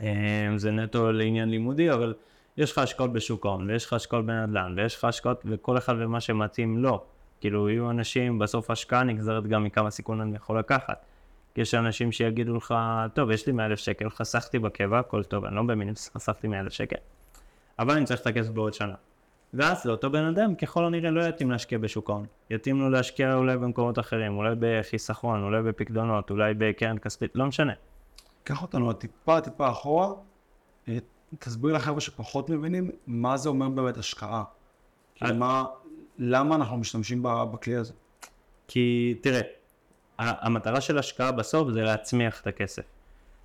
אה, 0.00 0.48
זה 0.56 0.70
נטו 0.70 1.12
לעניין 1.12 1.48
לימודי, 1.48 1.92
אבל 1.92 2.14
יש 2.56 2.72
לך 2.72 2.78
השקעות 2.78 3.12
בשוק 3.12 3.46
ההון, 3.46 3.70
ויש 3.70 3.86
לך 3.86 3.92
השקעות 3.92 4.26
בנדל"ן, 4.26 4.74
ויש 4.76 4.96
לך 4.96 5.04
השקעות, 5.04 5.42
וכל 5.44 5.78
אחד 5.78 5.94
ומה 5.98 6.20
שמתאים 6.20 6.78
לו. 6.78 7.04
כאילו, 7.40 7.68
יהיו 7.68 7.90
אנשים, 7.90 8.38
בסוף 8.38 8.70
השקעה 8.70 9.02
נגזרת 9.02 9.46
גם 9.46 9.64
מכמה 9.64 9.90
סיכון 9.90 10.20
אני 10.20 10.36
יכול 10.36 10.58
לקחת. 10.58 11.04
יש 11.56 11.74
אנשים 11.74 12.12
שיגידו 12.12 12.56
לך, 12.56 12.74
טוב, 13.14 13.30
יש 13.30 13.46
לי 13.46 13.52
100 13.52 13.66
אלף 13.66 13.78
שקל, 13.78 14.10
חסכתי 14.10 14.58
בקבע, 14.58 14.98
הכל 14.98 15.24
טוב, 15.24 15.44
אני 15.44 15.56
לא 15.56 15.62
במינוס, 15.62 16.10
חסכתי 16.14 16.48
100 16.48 16.60
אלף 16.60 16.72
שקל. 16.72 16.96
אבל 17.78 17.94
אני 17.94 18.04
צריך 18.04 18.20
את 18.20 18.26
הכסף 18.26 18.50
בעוד 18.50 18.74
שנה. 18.74 18.94
ואז 19.54 19.86
לאותו 19.86 20.10
בן 20.10 20.24
אדם 20.24 20.54
ככל 20.54 20.84
הנראה 20.84 21.10
לא 21.10 21.22
יתאים 21.22 21.50
להשקיע 21.50 21.78
בשוק 21.78 22.10
ההון. 22.10 22.26
יתאים 22.50 22.80
לו 22.80 22.90
להשקיע 22.90 23.34
אולי 23.34 23.56
במקומות 23.56 23.98
אחרים, 23.98 24.36
אולי 24.36 24.54
בחיסכון, 24.58 25.42
אולי 25.42 25.62
בפקדונות, 25.62 26.30
אולי 26.30 26.54
בקרן 26.58 26.98
כספית, 26.98 27.30
לא 27.34 27.46
משנה. 27.46 27.72
קח 28.44 28.62
אותנו 28.62 28.92
טיפה 28.92 29.40
טיפה 29.40 29.70
אחורה, 29.70 30.12
אה, 30.88 30.98
תסביר 31.38 31.72
לחבר'ה 31.72 32.00
שפחות 32.00 32.50
מבינים 32.50 32.90
מה 33.06 33.36
זה 33.36 33.48
אומר 33.48 33.68
באמת 33.68 33.96
השקעה. 33.96 34.44
כאילו 35.14 35.30
אה. 35.30 35.36
מה, 35.36 35.64
למה 36.18 36.54
אנחנו 36.54 36.76
משתמשים 36.76 37.22
בכלי 37.22 37.76
הזה? 37.76 37.92
כי 38.68 39.14
תראה, 39.22 39.40
המטרה 40.18 40.80
של 40.80 40.98
השקעה 40.98 41.32
בסוף 41.32 41.70
זה 41.70 41.82
להצמיח 41.82 42.40
את 42.40 42.46
הכסף. 42.46 42.82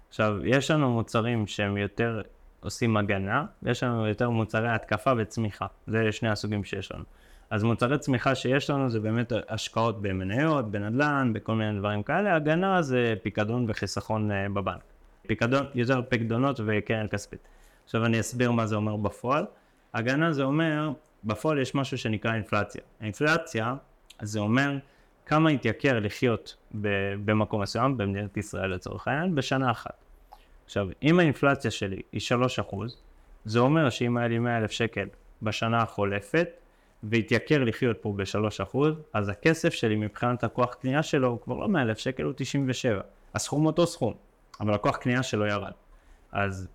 עכשיו, 0.10 0.46
יש 0.46 0.72
לנו 0.72 0.92
מוצרים 0.94 1.48
שהם 1.48 1.78
יותר 1.78 2.22
עושים 2.60 2.98
הגנה, 2.98 3.46
ויש 3.64 3.84
לנו 3.84 4.08
יותר 4.08 4.30
מוצרי 4.30 4.70
התקפה 4.70 5.12
וצמיחה. 5.18 5.66
זה 5.88 6.12
שני 6.12 6.30
הסוגים 6.30 6.64
שיש 6.64 6.92
לנו. 6.92 7.04
אז 7.50 7.64
מוצרי 7.64 7.98
צמיחה 7.98 8.36
שיש 8.36 8.70
לנו 8.70 8.90
זה 8.90 9.00
באמת 9.00 9.34
השקעות 9.50 10.02
במניות, 10.02 10.72
בנדל"ן, 10.72 11.34
בכל 11.34 11.56
מיני 11.56 11.80
דברים 11.80 12.04
כאלה. 12.04 12.36
הגנה 12.36 12.82
זה 12.82 13.14
פיקדון 13.24 13.66
וחיסכון 13.68 14.32
אה, 14.32 14.50
בבנק. 14.54 14.82
פיקדון, 15.28 15.66
יותר 15.76 16.02
פיקדונות 16.10 16.60
וקרן 16.66 17.08
כספית. 17.08 17.48
עכשיו 17.92 18.06
אני 18.06 18.20
אסביר 18.20 18.52
מה 18.52 18.66
זה 18.66 18.76
אומר 18.76 18.96
בפועל. 18.96 19.46
הגנה 19.94 20.34
זה 20.34 20.44
אומר, 20.44 20.92
בפועל 21.24 21.60
יש 21.60 21.76
משהו 21.76 21.98
שנקרא 21.98 22.34
אינפלציה. 22.34 22.82
האינפלציה 23.02 23.76
זה 24.22 24.40
אומר 24.40 24.78
כמה 25.26 25.50
התייקר 25.50 26.00
לחיות 26.00 26.56
במקום 27.26 27.62
מסוים, 27.62 27.98
במדינת 27.98 28.38
ישראל 28.38 28.74
לצורך 28.74 29.08
העניין, 29.08 29.36
בשנה 29.36 29.72
אחת. 29.72 30.06
עכשיו, 30.66 30.88
אם 31.04 31.20
האינפלציה 31.20 31.72
שלי 31.72 32.02
היא 32.12 32.22
3%, 32.72 32.76
זה 33.46 33.60
אומר 33.60 33.90
שאם 33.90 34.18
היה 34.18 34.28
לי 34.28 34.40
100 34.40 34.58
אלף 34.58 34.72
שקל 34.72 35.08
בשנה 35.42 35.82
החולפת, 35.82 36.48
והתייקר 37.04 37.64
לחיות 37.64 37.98
פה 38.02 38.14
ב-3%, 38.16 38.78
אז 39.14 39.30
הכסף 39.30 39.74
שלי 39.74 39.96
מבחינת 39.96 40.44
הכוח 40.44 40.74
קנייה 40.74 41.04
שלו 41.04 41.28
הוא 41.28 41.40
כבר 41.40 41.56
לא 41.56 41.68
100 41.68 41.82
אלף 41.82 41.98
שקל, 41.98 42.24
הוא 42.24 42.34
97. 42.38 43.02
הסכום 43.36 43.66
אותו 43.66 43.88
סכום, 43.88 44.14
אבל 44.60 44.74
הכוח 44.74 44.98
קנייה 44.98 45.24
שלו 45.24 45.46
ירד. 45.46 45.72
אז 46.32 46.68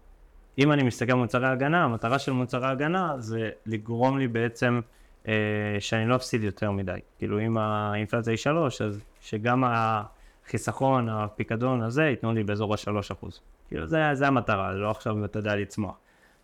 אם 0.59 0.73
אני 0.73 0.83
מסתכל 0.83 1.13
על 1.13 1.19
מוצרי 1.19 1.47
הגנה, 1.47 1.85
המטרה 1.85 2.19
של 2.19 2.33
מוצרי 2.33 2.67
הגנה 2.67 3.15
זה 3.19 3.51
לגרום 3.67 4.19
לי 4.19 4.29
בעצם 4.29 4.81
אה, 5.29 5.35
שאני 5.81 6.09
לא 6.09 6.17
אפסיד 6.17 6.45
יותר 6.45 6.71
מדי. 6.71 6.99
כאילו 7.19 7.41
אם 7.41 7.59
האינפלציה 7.59 8.31
היא 8.31 8.39
3, 8.39 8.83
אז 8.83 9.01
שגם 9.21 9.65
החיסכון, 9.67 11.09
הפיקדון 11.09 11.83
הזה, 11.83 12.05
ייתנו 12.05 12.33
לי 12.33 12.45
באזור 12.45 12.75
ה-3%. 12.75 13.27
כאילו 13.69 13.87
זה, 13.87 14.03
זה 14.13 14.27
המטרה, 14.27 14.73
לא 14.73 14.91
עכשיו, 14.91 15.25
אתה 15.25 15.39
יודע, 15.39 15.57
לצמוח. 15.57 15.95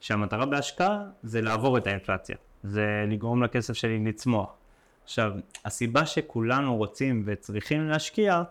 שהמטרה 0.01 0.46
בהשקעה 0.46 1.03
זה 1.22 1.40
לעבור 1.40 1.79
את 1.79 1.87
האינפלציה, 1.87 2.37
זה 2.62 3.05
לגרום 3.09 3.42
לכסף 3.42 3.72
שלי 3.72 4.05
לצמוח. 4.05 4.53
עכשיו, 5.05 5.33
הסיבה 5.64 6.07
שכולנו 6.07 6.77
רוצים 6.77 7.22
וצריכים 7.27 7.88
להשקיע, 7.88 8.42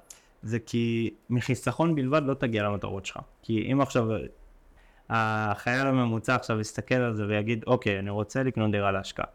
זה 0.43 0.59
כי 0.59 1.13
מחיסכון 1.29 1.95
בלבד 1.95 2.21
לא 2.25 2.33
תגיע 2.33 2.63
למטרות 2.63 3.05
שלך. 3.05 3.19
כי 3.41 3.71
אם 3.71 3.81
עכשיו 3.81 4.07
החייל 5.13 5.87
הממוצע 5.87 6.35
עכשיו 6.35 6.59
יסתכל 6.59 6.95
על 6.95 7.13
זה 7.13 7.25
ויגיד, 7.27 7.63
אוקיי, 7.67 7.99
אני 7.99 8.09
רוצה 8.09 8.43
לקנות 8.43 8.71
דירה 8.71 8.91
להשקעה. 8.91 9.25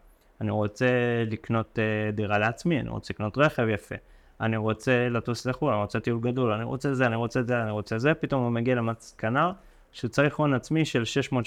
אני 0.41 0.51
רוצה 0.51 0.87
לקנות 1.27 1.79
uh, 1.79 2.15
דירה 2.15 2.37
לעצמי, 2.37 2.79
אני 2.79 2.89
רוצה 2.89 3.13
לקנות 3.13 3.37
רכב 3.37 3.67
יפה. 3.67 3.95
אני 4.41 4.57
רוצה 4.57 5.09
לטוס 5.09 5.45
לחו"ל, 5.45 5.73
אני 5.73 5.81
רוצה 5.81 5.99
טיול 5.99 6.19
גדול, 6.19 6.51
אני 6.51 6.63
רוצה 6.63 6.93
זה, 6.93 7.05
אני 7.05 7.15
רוצה 7.15 7.43
זה, 7.43 7.61
אני 7.61 7.71
רוצה 7.71 7.97
זה, 7.97 8.13
פתאום 8.13 8.43
הוא 8.43 8.51
מגיע 8.51 8.75
למסקנה 8.75 9.51
שהוא 9.91 10.09
צריך 10.09 10.35
הון 10.35 10.53
עצמי 10.53 10.85
של 10.85 11.03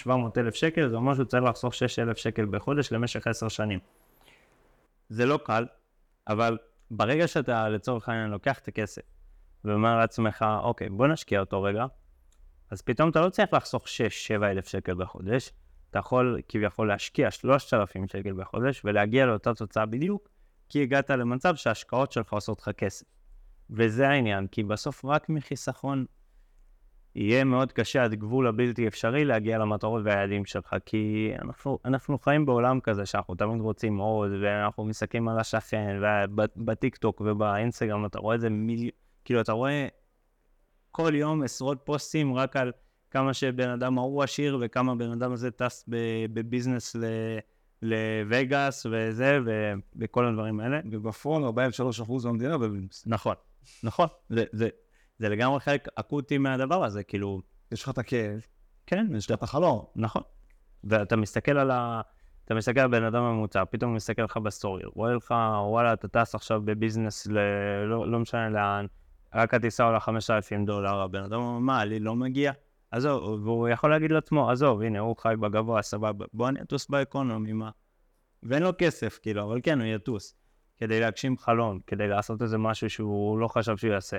600-700 0.07 0.11
אלף 0.37 0.55
שקל, 0.55 0.88
זה 0.88 0.97
אומר 0.97 1.14
שהוא 1.14 1.25
צריך 1.25 1.45
לחסוך 1.45 1.75
6 1.75 1.99
אלף 1.99 2.16
שקל 2.16 2.45
בחודש 2.45 2.93
למשך 2.93 3.27
10 3.27 3.49
שנים. 3.49 3.79
זה 5.09 5.27
לא 5.27 5.38
קל, 5.45 5.66
אבל 6.29 6.59
ברגע 6.90 7.29
שאתה 7.29 7.69
לצורך 7.69 8.09
העניין 8.09 8.31
לוקח 8.31 8.59
את 8.59 8.69
הכסף 8.69 9.03
ואומר 9.64 9.99
לעצמך, 9.99 10.45
אוקיי, 10.62 10.88
בוא 10.88 11.07
נשקיע 11.07 11.40
אותו 11.40 11.62
רגע, 11.62 11.87
אז 12.70 12.83
פתאום 12.83 13.11
אתה 13.11 13.20
לא 13.20 13.30
צריך 13.30 13.52
לחסוך 13.52 13.85
6-7 13.85 14.44
אלף 14.44 14.68
שקל 14.68 14.94
בחודש, 14.94 15.52
אתה 15.90 15.98
יכול 15.98 16.40
כביכול 16.48 16.88
להשקיע 16.88 17.30
3,000 17.30 18.09
שקל 18.09 18.33
בחודש 18.33 18.83
ולהגיע 18.85 19.26
לאותה 19.26 19.54
תוצאה 19.54 19.87
בדיוק, 19.87 20.28
כי 20.68 20.83
הגעת 20.83 21.11
למצב 21.11 21.56
שההשקעות 21.56 22.12
שלך 22.12 22.33
עושות 22.33 22.61
לך 22.61 22.68
כסף. 22.68 23.06
וזה 23.70 24.09
העניין, 24.09 24.46
כי 24.46 24.62
בסוף 24.62 25.04
רק 25.04 25.28
מחיסכון 25.28 26.04
יהיה 27.14 27.44
מאוד 27.44 27.72
קשה 27.72 28.04
עד 28.04 28.14
גבול 28.14 28.46
הבלתי 28.46 28.88
אפשרי 28.88 29.24
להגיע 29.24 29.59
למטרות 29.59 30.02
והיעדים 30.04 30.44
שלך, 30.44 30.74
כי 30.87 31.33
אנחנו, 31.42 31.78
אנחנו 31.85 32.18
חיים 32.18 32.46
בעולם 32.46 32.80
כזה 32.80 33.06
שאנחנו 33.06 33.35
תמיד 33.35 33.61
רוצים 33.61 33.98
עוד, 33.98 34.30
ואנחנו 34.42 34.85
מסתכלים 34.85 35.28
על 35.28 35.38
השכן, 35.38 36.00
ובטיקטוק 36.56 37.22
ובאינסטגרם 37.24 38.06
אתה 38.06 38.18
רואה 38.18 38.35
את 38.35 38.40
זה 38.40 38.50
מיל... 38.50 38.90
כאילו 39.24 39.40
אתה 39.40 39.52
רואה 39.52 39.88
כל 40.90 41.12
יום 41.14 41.42
עשרות 41.42 41.79
פוסטים 41.85 42.35
רק 42.35 42.57
על 42.57 42.72
כמה 43.11 43.35
שבן 43.35 43.70
אדם 43.70 43.98
ההוא 43.98 44.22
עשיר 44.22 44.59
וכמה 44.61 44.94
בן 44.94 45.12
אדם 45.12 45.33
הזה 45.33 45.50
טס 45.50 45.85
ב 46.33 46.40
business 46.40 46.96
ל... 46.96 47.05
לווגאס 47.83 48.87
וזה, 48.90 49.38
ו- 49.46 49.72
וכל 49.96 50.26
הדברים 50.26 50.61
האלה. 50.61 50.81
ובפועל 50.90 51.42
43% 51.44 51.48
מהמדינה 52.24 52.59
במינוס. 52.59 53.05
נכון, 53.07 53.35
נכון, 53.83 54.09
זה, 54.29 54.44
זה, 54.53 54.68
זה 55.18 55.29
לגמרי 55.29 55.61
חלק 55.61 55.88
אקוטי 55.94 56.38
מהדבר 56.38 56.85
הזה, 56.85 57.03
כאילו, 57.03 57.40
יש 57.72 57.83
לך 57.83 57.88
את 57.88 57.98
הכאב, 57.98 58.40
כן, 58.87 59.07
יש 59.16 59.31
לך 59.31 59.38
את 59.38 59.42
החלום. 59.42 59.85
נכון. 59.96 60.22
ואתה 60.85 61.16
מסתכל 61.16 61.59
על 61.59 61.70
ה... 61.70 62.00
אתה 62.44 62.55
מסתכל 62.55 62.81
על 62.81 62.88
בן 62.88 63.05
אדם 63.05 63.22
ממוצע, 63.22 63.64
פתאום 63.70 63.90
הוא 63.90 63.96
מסתכל 63.96 64.22
לך 64.22 64.37
ב 64.37 64.43
story, 64.43 64.83
רואה 64.85 65.14
לך, 65.14 65.35
וואלה, 65.66 65.92
אתה 65.92 66.09
טס 66.09 66.35
עכשיו 66.35 66.61
ב 66.64 66.71
business, 66.71 67.26
ל... 67.26 67.38
לא, 67.87 68.11
לא 68.11 68.18
משנה 68.18 68.48
לאן, 68.48 68.87
רק 69.35 69.55
הטיסה 69.55 69.85
עולה 69.85 70.01
5,000 70.01 70.64
דולר, 70.64 71.01
הבן 71.01 71.23
אדם 71.23 71.40
אומר, 71.40 71.59
מה, 71.59 71.85
לי 71.85 72.01
לא 72.01 72.14
מגיע? 72.14 72.53
עזוב, 72.90 73.47
והוא 73.47 73.69
יכול 73.69 73.90
להגיד 73.90 74.12
לעצמו, 74.12 74.51
עזוב, 74.51 74.83
הנה, 74.83 74.99
הוא 74.99 75.16
חי 75.16 75.35
בגבוה, 75.40 75.83
סבבה, 75.83 76.27
בוא 76.33 76.49
אני 76.49 76.61
אטוס 76.62 76.88
ב 76.88 76.96
economy, 76.96 77.53
מה? 77.53 77.71
ואין 78.43 78.62
לו 78.62 78.71
כסף, 78.79 79.19
כאילו, 79.23 79.43
אבל 79.43 79.61
כן, 79.62 79.81
הוא 79.81 79.87
יטוס. 79.87 80.35
כדי 80.77 81.01
להגשים 81.01 81.38
חלום, 81.38 81.79
כדי 81.87 82.09
לעשות 82.09 82.43
איזה 82.43 82.59
משהו 82.59 82.90
שהוא 82.90 83.38
לא 83.38 83.49
חשב 83.49 83.77
שהוא 83.77 83.93
יעשה. 83.93 84.19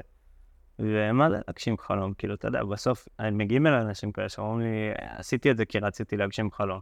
ומה 0.80 1.30
זה 1.30 1.38
להגשים 1.48 1.78
חלום? 1.78 2.14
כאילו, 2.14 2.34
אתה 2.34 2.48
יודע, 2.48 2.64
בסוף, 2.64 3.08
מגיעים 3.32 3.68
אליי 3.68 3.74
אנשים 3.74 4.12
כאלה 4.12 4.30
שאומרים 4.30 4.60
לי, 4.60 4.92
עשיתי 4.98 5.52
את 5.52 5.58
זה 5.58 5.66
כי 5.66 5.80
רציתי 5.80 6.18
להגשים 6.18 6.52
חלום. 6.52 6.80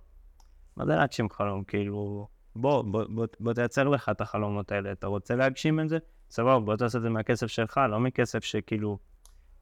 מה 0.78 0.86
זה 0.86 0.96
להגשים 0.96 1.30
חלום? 1.30 1.64
כאילו, 1.64 2.28
בוא, 2.56 2.82
בוא, 2.82 3.06
בוא, 3.10 3.28
בוא 3.40 3.54
תייצר 3.54 3.88
לך 3.88 4.10
את 4.10 4.22
החלומות 4.22 4.72
האלה. 4.72 4.92
אתה 4.92 5.08
רוצה 5.08 5.36
להגשים 5.36 5.80
את 5.80 5.90
זה? 5.90 5.98
סבבה, 6.30 6.60
בוא 6.60 6.76
תעשה 6.76 6.98
את 6.98 7.04
זה 7.04 7.10
מהכסף 7.10 7.48
שלך, 7.48 7.80
לא 7.90 8.00
מכסף 8.00 8.44
שכאילו... 8.44 8.98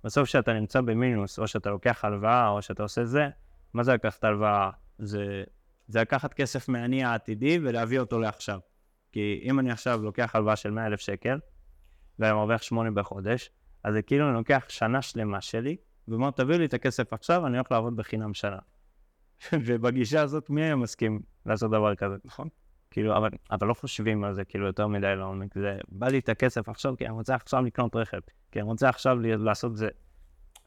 בסוף 0.04 0.28
כשאתה 0.28 0.54
נמצא 0.54 0.82
במינוס, 0.82 1.40
או 1.40 1.48
שאתה 1.48 1.70
לוקח 1.70 2.06
הלוואה, 2.06 2.50
או 2.50 2.62
שאתה 2.62 2.84
עושה 2.84 3.06
זה, 3.06 3.30
מה 3.74 3.84
זה 3.84 3.94
לקחת 3.94 4.24
הלוואה? 4.24 4.70
זה, 5.00 5.44
זה 5.88 6.02
לקחת 6.02 6.34
כסף 6.34 6.70
מהעני 6.70 7.04
העתידי 7.04 7.60
ולהביא 7.64 8.00
אותו 8.00 8.20
לעכשיו. 8.20 8.60
כי 9.12 9.42
אם 9.44 9.60
אני 9.60 9.72
עכשיו 9.72 10.04
לוקח 10.04 10.36
הלוואה 10.36 10.56
של 10.56 10.72
100 10.72 10.86
אלף 10.86 11.00
שקל, 11.00 11.40
ואני 12.20 12.34
מרוויח 12.34 12.62
8 12.62 12.92
בחודש, 12.92 13.50
אז 13.84 13.94
זה 13.94 14.02
כאילו 14.02 14.28
אני 14.28 14.34
לוקח 14.34 14.66
שנה 14.70 15.02
שלמה 15.02 15.42
שלי, 15.42 15.78
ואומר, 16.08 16.32
תביאו 16.32 16.60
לי 16.60 16.66
את 16.66 16.74
הכסף 16.74 17.14
עכשיו, 17.14 17.48
אני 17.48 17.58
הולך 17.58 17.72
לעבוד 17.72 17.96
בחינם 17.96 18.34
שנה. 18.34 18.60
ובגישה 19.66 20.22
הזאת, 20.22 20.50
מי 20.50 20.64
היה 20.64 20.76
מסכים 20.76 21.22
לעשות 21.46 21.72
דבר 21.72 21.96
כזה, 21.96 22.16
נכון? 22.26 22.50
כאילו, 22.92 23.18
אבל, 23.18 23.30
אבל 23.52 23.68
לא 23.68 23.74
חושבים 23.74 24.24
על 24.24 24.34
זה 24.34 24.46
כאילו 24.46 24.68
יותר 24.68 24.88
מדי 24.88 25.16
לעומק. 25.16 25.54
זה, 25.54 25.78
בא 25.90 26.08
לי 26.08 26.20
את 26.20 26.30
הכסף 26.30 26.70
עכשיו, 26.70 26.98
כי 26.98 27.06
אני 27.06 27.14
רוצה 27.14 27.36
עכשיו 27.36 27.64
לקנות 27.64 27.96
רכב, 27.96 28.20
כי 28.52 28.60
אני 28.60 28.68
רוצה 28.68 28.90
עכשיו 28.90 29.18
לעשות 29.20 29.78
זה. 29.78 29.90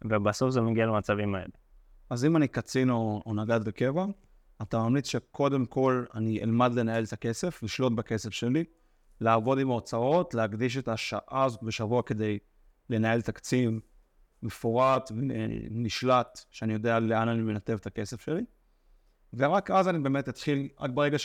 ובסוף 0.04 0.50
זה 0.50 0.61
מגיע 0.61 0.87
למצבים 0.87 1.35
האלה. 1.35 1.52
אז 2.11 2.24
אם 2.24 2.37
אני 2.37 2.48
קצין 2.48 2.90
או, 2.90 3.22
או 3.26 3.35
נגד 3.35 3.64
בקבע, 3.64 4.04
אתה 4.62 4.78
ממליץ 4.78 5.09
שקודם 5.09 5.66
כל 5.66 6.04
אני 6.14 6.42
אלמד 6.42 6.74
לנהל 6.74 7.04
את 7.04 7.12
הכסף, 7.12 7.62
לשלוט 7.62 7.92
בכסף 7.92 8.30
שלי, 8.30 8.64
לעבוד 9.20 9.59
עם 9.59 9.70
ההוצאות, 9.70 10.35
להקדיש 10.35 10.76
את 10.76 10.88
השעה 10.88 11.44
הזאת 11.44 11.62
בשבוע 11.62 12.02
כדי 12.02 12.38
לנהל 12.90 13.22
תקציב 13.22 13.70
מפורט 14.42 15.12
ונשלט, 15.16 16.40
שאני 16.50 16.72
יודע 16.72 16.98
לאן 16.98 17.28
אני 17.28 17.42
מנתב 17.42 17.78
את 17.80 17.87
הכסף 17.87 18.20
שלי. 18.20 18.44
ורק 19.35 19.70
אז 19.70 19.88
אני 19.88 19.98
באמת 19.98 20.28
אתחיל, 20.28 20.68
רק 20.80 20.90
ברגע 20.94 21.18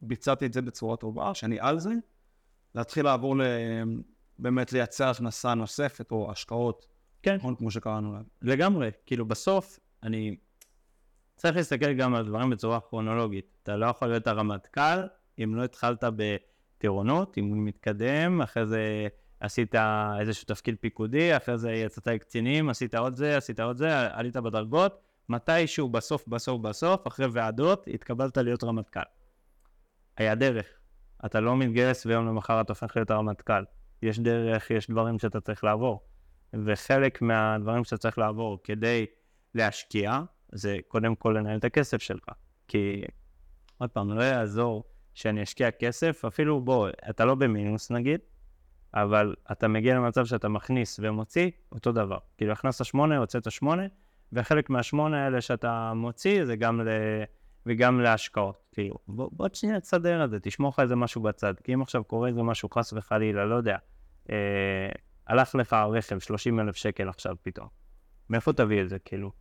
שביצעתי 0.00 0.46
את 0.46 0.52
זה 0.52 0.62
בצורה 0.62 0.96
טובה, 0.96 1.34
שאני 1.34 1.60
על 1.60 1.78
זה, 1.78 1.92
להתחיל 2.74 3.04
לעבור 3.04 3.36
ל... 3.36 3.42
באמת 4.38 4.72
לייצר 4.72 5.08
הכנסה 5.08 5.54
נוספת 5.54 6.10
או 6.10 6.30
השקעות, 6.30 6.86
כן. 7.22 7.36
נכון? 7.36 7.54
כמו 7.54 7.70
שקראנו 7.70 8.12
להם. 8.12 8.24
לגמרי, 8.42 8.90
כאילו 9.06 9.26
בסוף 9.26 9.78
אני 10.02 10.36
צריך 11.36 11.56
להסתכל 11.56 11.92
גם 11.92 12.14
על 12.14 12.26
דברים 12.26 12.50
בצורה 12.50 12.80
כרונולוגית. 12.80 13.58
אתה 13.62 13.76
לא 13.76 13.86
יכול 13.86 14.08
להיות 14.08 14.26
הרמטכ"ל 14.26 15.06
אם 15.44 15.54
לא 15.54 15.64
התחלת 15.64 16.04
בטירונות, 16.16 17.38
אם 17.38 17.44
הוא 17.44 17.56
מתקדם, 17.56 18.40
אחרי 18.42 18.66
זה 18.66 19.08
עשית 19.40 19.74
איזשהו 20.20 20.46
תפקיד 20.46 20.76
פיקודי, 20.80 21.36
אחרי 21.36 21.58
זה 21.58 21.72
יצאת 21.72 22.06
לקצינים, 22.06 22.68
עשית 22.68 22.94
עוד 22.94 23.16
זה, 23.16 23.36
עשית 23.36 23.60
עוד 23.60 23.76
זה, 23.76 24.14
עלית 24.14 24.36
בדרגות, 24.36 25.00
מתישהו 25.28 25.88
בסוף 25.88 26.28
בסוף 26.28 26.60
בסוף, 26.60 27.06
אחרי 27.06 27.26
ועדות, 27.32 27.88
התקבלת 27.94 28.36
להיות 28.36 28.64
רמטכ"ל. 28.64 29.00
היה 30.18 30.34
דרך. 30.34 30.66
אתה 31.26 31.40
לא 31.40 31.56
מתגייס 31.56 32.06
ויום 32.06 32.26
למחר 32.26 32.60
אתה 32.60 32.72
הופך 32.72 32.96
להיות 32.96 33.10
הרמטכ"ל. 33.10 33.64
יש 34.02 34.18
דרך, 34.18 34.70
יש 34.70 34.90
דברים 34.90 35.18
שאתה 35.18 35.40
צריך 35.40 35.64
לעבור. 35.64 36.00
וחלק 36.64 37.22
מהדברים 37.22 37.84
שאתה 37.84 37.96
צריך 37.96 38.18
לעבור 38.18 38.58
כדי 38.64 39.06
להשקיע, 39.54 40.20
זה 40.52 40.76
קודם 40.88 41.14
כל 41.14 41.34
לנהל 41.38 41.58
את 41.58 41.64
הכסף 41.64 42.02
שלך. 42.02 42.24
כי, 42.68 43.04
עוד 43.78 43.90
פעם, 43.90 44.12
לא 44.12 44.22
יעזור 44.22 44.84
שאני 45.14 45.42
אשקיע 45.42 45.70
כסף, 45.70 46.24
אפילו 46.24 46.60
בוא, 46.60 46.88
אתה 47.10 47.24
לא 47.24 47.34
במינוס 47.34 47.90
נגיד, 47.90 48.20
אבל 48.94 49.34
אתה 49.52 49.68
מגיע 49.68 49.94
למצב 49.94 50.26
שאתה 50.26 50.48
מכניס 50.48 51.00
ומוציא 51.02 51.50
אותו 51.72 51.92
דבר. 51.92 52.18
כאילו, 52.36 52.52
הכנסת 52.52 52.84
שמונה, 52.84 53.16
הוצאת 53.16 53.50
שמונה, 53.50 53.82
וחלק 54.32 54.70
מהשמונה 54.70 55.24
האלה 55.24 55.40
שאתה 55.40 55.92
מוציא 55.94 56.44
זה 56.44 56.56
גם 56.56 56.80
ל... 56.80 56.88
וגם 57.66 58.00
להשקעות. 58.00 58.62
כאילו, 58.72 58.94
בוא, 59.08 59.28
בוא 59.32 59.48
שנייה 59.52 59.80
תסדר 59.80 60.24
את 60.24 60.30
זה, 60.30 60.40
תשמור 60.40 60.68
לך 60.68 60.80
איזה 60.80 60.96
משהו 60.96 61.22
בצד. 61.22 61.54
כי 61.64 61.74
אם 61.74 61.82
עכשיו 61.82 62.04
קורה 62.04 62.28
איזה 62.28 62.42
משהו 62.42 62.68
חס 62.68 62.92
וחלילה, 62.92 63.44
לא 63.44 63.54
יודע, 63.54 63.76
אה, 64.30 64.88
הלך 65.26 65.54
לך 65.54 65.72
רכב 65.72 66.18
30 66.18 66.60
אלף 66.60 66.76
שקל 66.76 67.08
עכשיו 67.08 67.36
פתאום. 67.42 67.68
מאיפה 68.30 68.52
תביא 68.52 68.82
את 68.82 68.88
זה, 68.88 68.98
כאילו? 68.98 69.32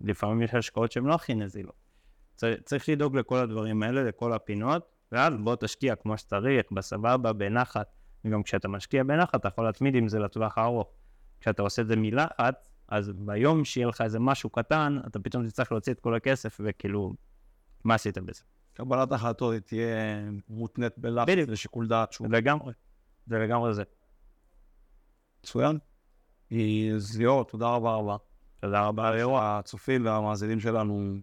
לפעמים 0.00 0.42
יש 0.42 0.54
השקעות 0.54 0.92
שהן 0.92 1.04
לא 1.04 1.14
הכי 1.14 1.34
נזילות. 1.34 1.74
צריך, 2.36 2.60
צריך 2.64 2.88
לדאוג 2.88 3.16
לכל 3.16 3.36
הדברים 3.36 3.82
האלה, 3.82 4.02
לכל 4.02 4.32
הפינות, 4.32 4.86
ואז 5.12 5.34
בוא 5.36 5.56
תשקיע 5.56 5.94
כמו 5.94 6.18
שצריך, 6.18 6.66
בסבבה, 6.72 7.32
בנחת. 7.32 7.86
וגם 8.24 8.42
כשאתה 8.42 8.68
משקיע 8.68 9.04
בנחת, 9.04 9.34
אתה 9.34 9.48
יכול 9.48 9.64
להתמיד 9.64 9.94
עם 9.94 10.08
זה 10.08 10.18
לטווח 10.18 10.58
הארוך. 10.58 10.88
כשאתה 11.40 11.62
עושה 11.62 11.82
את 11.82 11.86
זה 11.86 11.96
מלחץ, 11.96 12.68
אז 12.88 13.12
ביום 13.12 13.64
שיהיה 13.64 13.86
לך 13.86 14.00
איזה 14.00 14.20
משהו 14.20 14.50
קטן, 14.50 14.98
אתה 15.06 15.18
פתאום 15.18 15.46
תצטרך 15.46 15.72
להוציא 15.72 15.92
את 15.92 16.00
כל 16.00 16.14
הכסף, 16.14 16.60
וכאילו, 16.64 17.12
מה 17.84 17.94
עשית 17.94 18.18
בזה? 18.18 18.42
קבלת 18.74 19.12
החלטות 19.12 19.54
תהיה 19.66 19.86
מותנית 20.48 20.98
בלחץ 20.98 21.28
ושיקול 21.48 21.88
דעת 21.88 22.12
שוב. 22.12 22.32
לגמרי, 22.32 22.72
זה 23.26 23.38
לגמרי 23.38 23.74
זה. 23.74 23.82
מצוין. 25.40 25.78
אז 26.94 27.18
ליאור, 27.18 27.44
תודה 27.44 27.68
רבה 27.68 27.94
רבה. 27.94 28.16
תודה 28.60 28.86
רבה 28.86 29.10
ליאור. 29.10 29.38
הצופים 29.40 30.06
והמאזינים 30.06 30.60
שלנו 30.60 31.14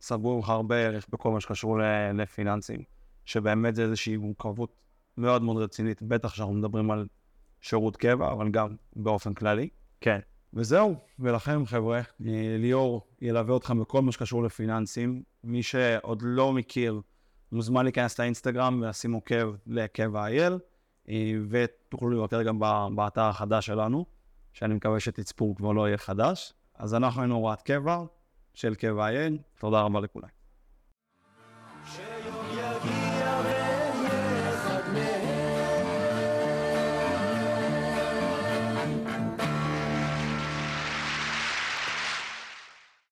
סגרו 0.00 0.42
הרבה 0.44 0.76
ערך 0.76 1.06
בכל 1.08 1.30
מה 1.30 1.40
שקשור 1.40 1.78
לפיננסים, 2.14 2.82
שבאמת 3.24 3.74
זה 3.74 3.82
איזושהי 3.82 4.16
מורכבות 4.16 4.76
מאוד 5.16 5.42
מאוד 5.42 5.62
רצינית, 5.62 6.02
בטח 6.02 6.32
כשאנחנו 6.32 6.54
מדברים 6.54 6.90
על 6.90 7.06
שירות 7.60 7.96
קבע, 7.96 8.32
אבל 8.32 8.50
גם 8.50 8.76
באופן 8.96 9.34
כללי. 9.34 9.68
כן. 10.00 10.20
וזהו, 10.56 10.94
ולכם 11.18 11.66
חבר'ה, 11.66 12.00
ליאור 12.58 13.06
ילווה 13.20 13.56
אתכם 13.56 13.80
בכל 13.80 14.02
מה 14.02 14.12
שקשור 14.12 14.42
לפיננסים. 14.42 15.22
מי 15.44 15.62
שעוד 15.62 16.22
לא 16.22 16.52
מכיר, 16.52 17.00
מוזמן 17.52 17.84
להיכנס 17.84 18.20
לאינסטגרם 18.20 18.80
ולשים 18.82 19.12
עוקב 19.12 19.54
לקבע 19.66 20.26
אייל, 20.26 20.58
ותוכלו 21.48 22.10
לבקר 22.10 22.42
גם 22.42 22.58
באתר 22.94 23.22
החדש 23.22 23.66
שלנו, 23.66 24.06
שאני 24.52 24.74
מקווה 24.74 25.00
שתצפו 25.00 25.54
כבר 25.54 25.72
לא 25.72 25.88
יהיה 25.88 25.98
חדש. 25.98 26.52
אז 26.74 26.94
אנחנו 26.94 27.20
היינו 27.20 27.34
הוראת 27.34 27.62
קבע 27.62 28.04
של 28.54 28.74
קבע 28.74 29.06
אייל, 29.06 29.38
תודה 29.58 29.80
רבה 29.80 30.00
לכולם. 30.00 30.33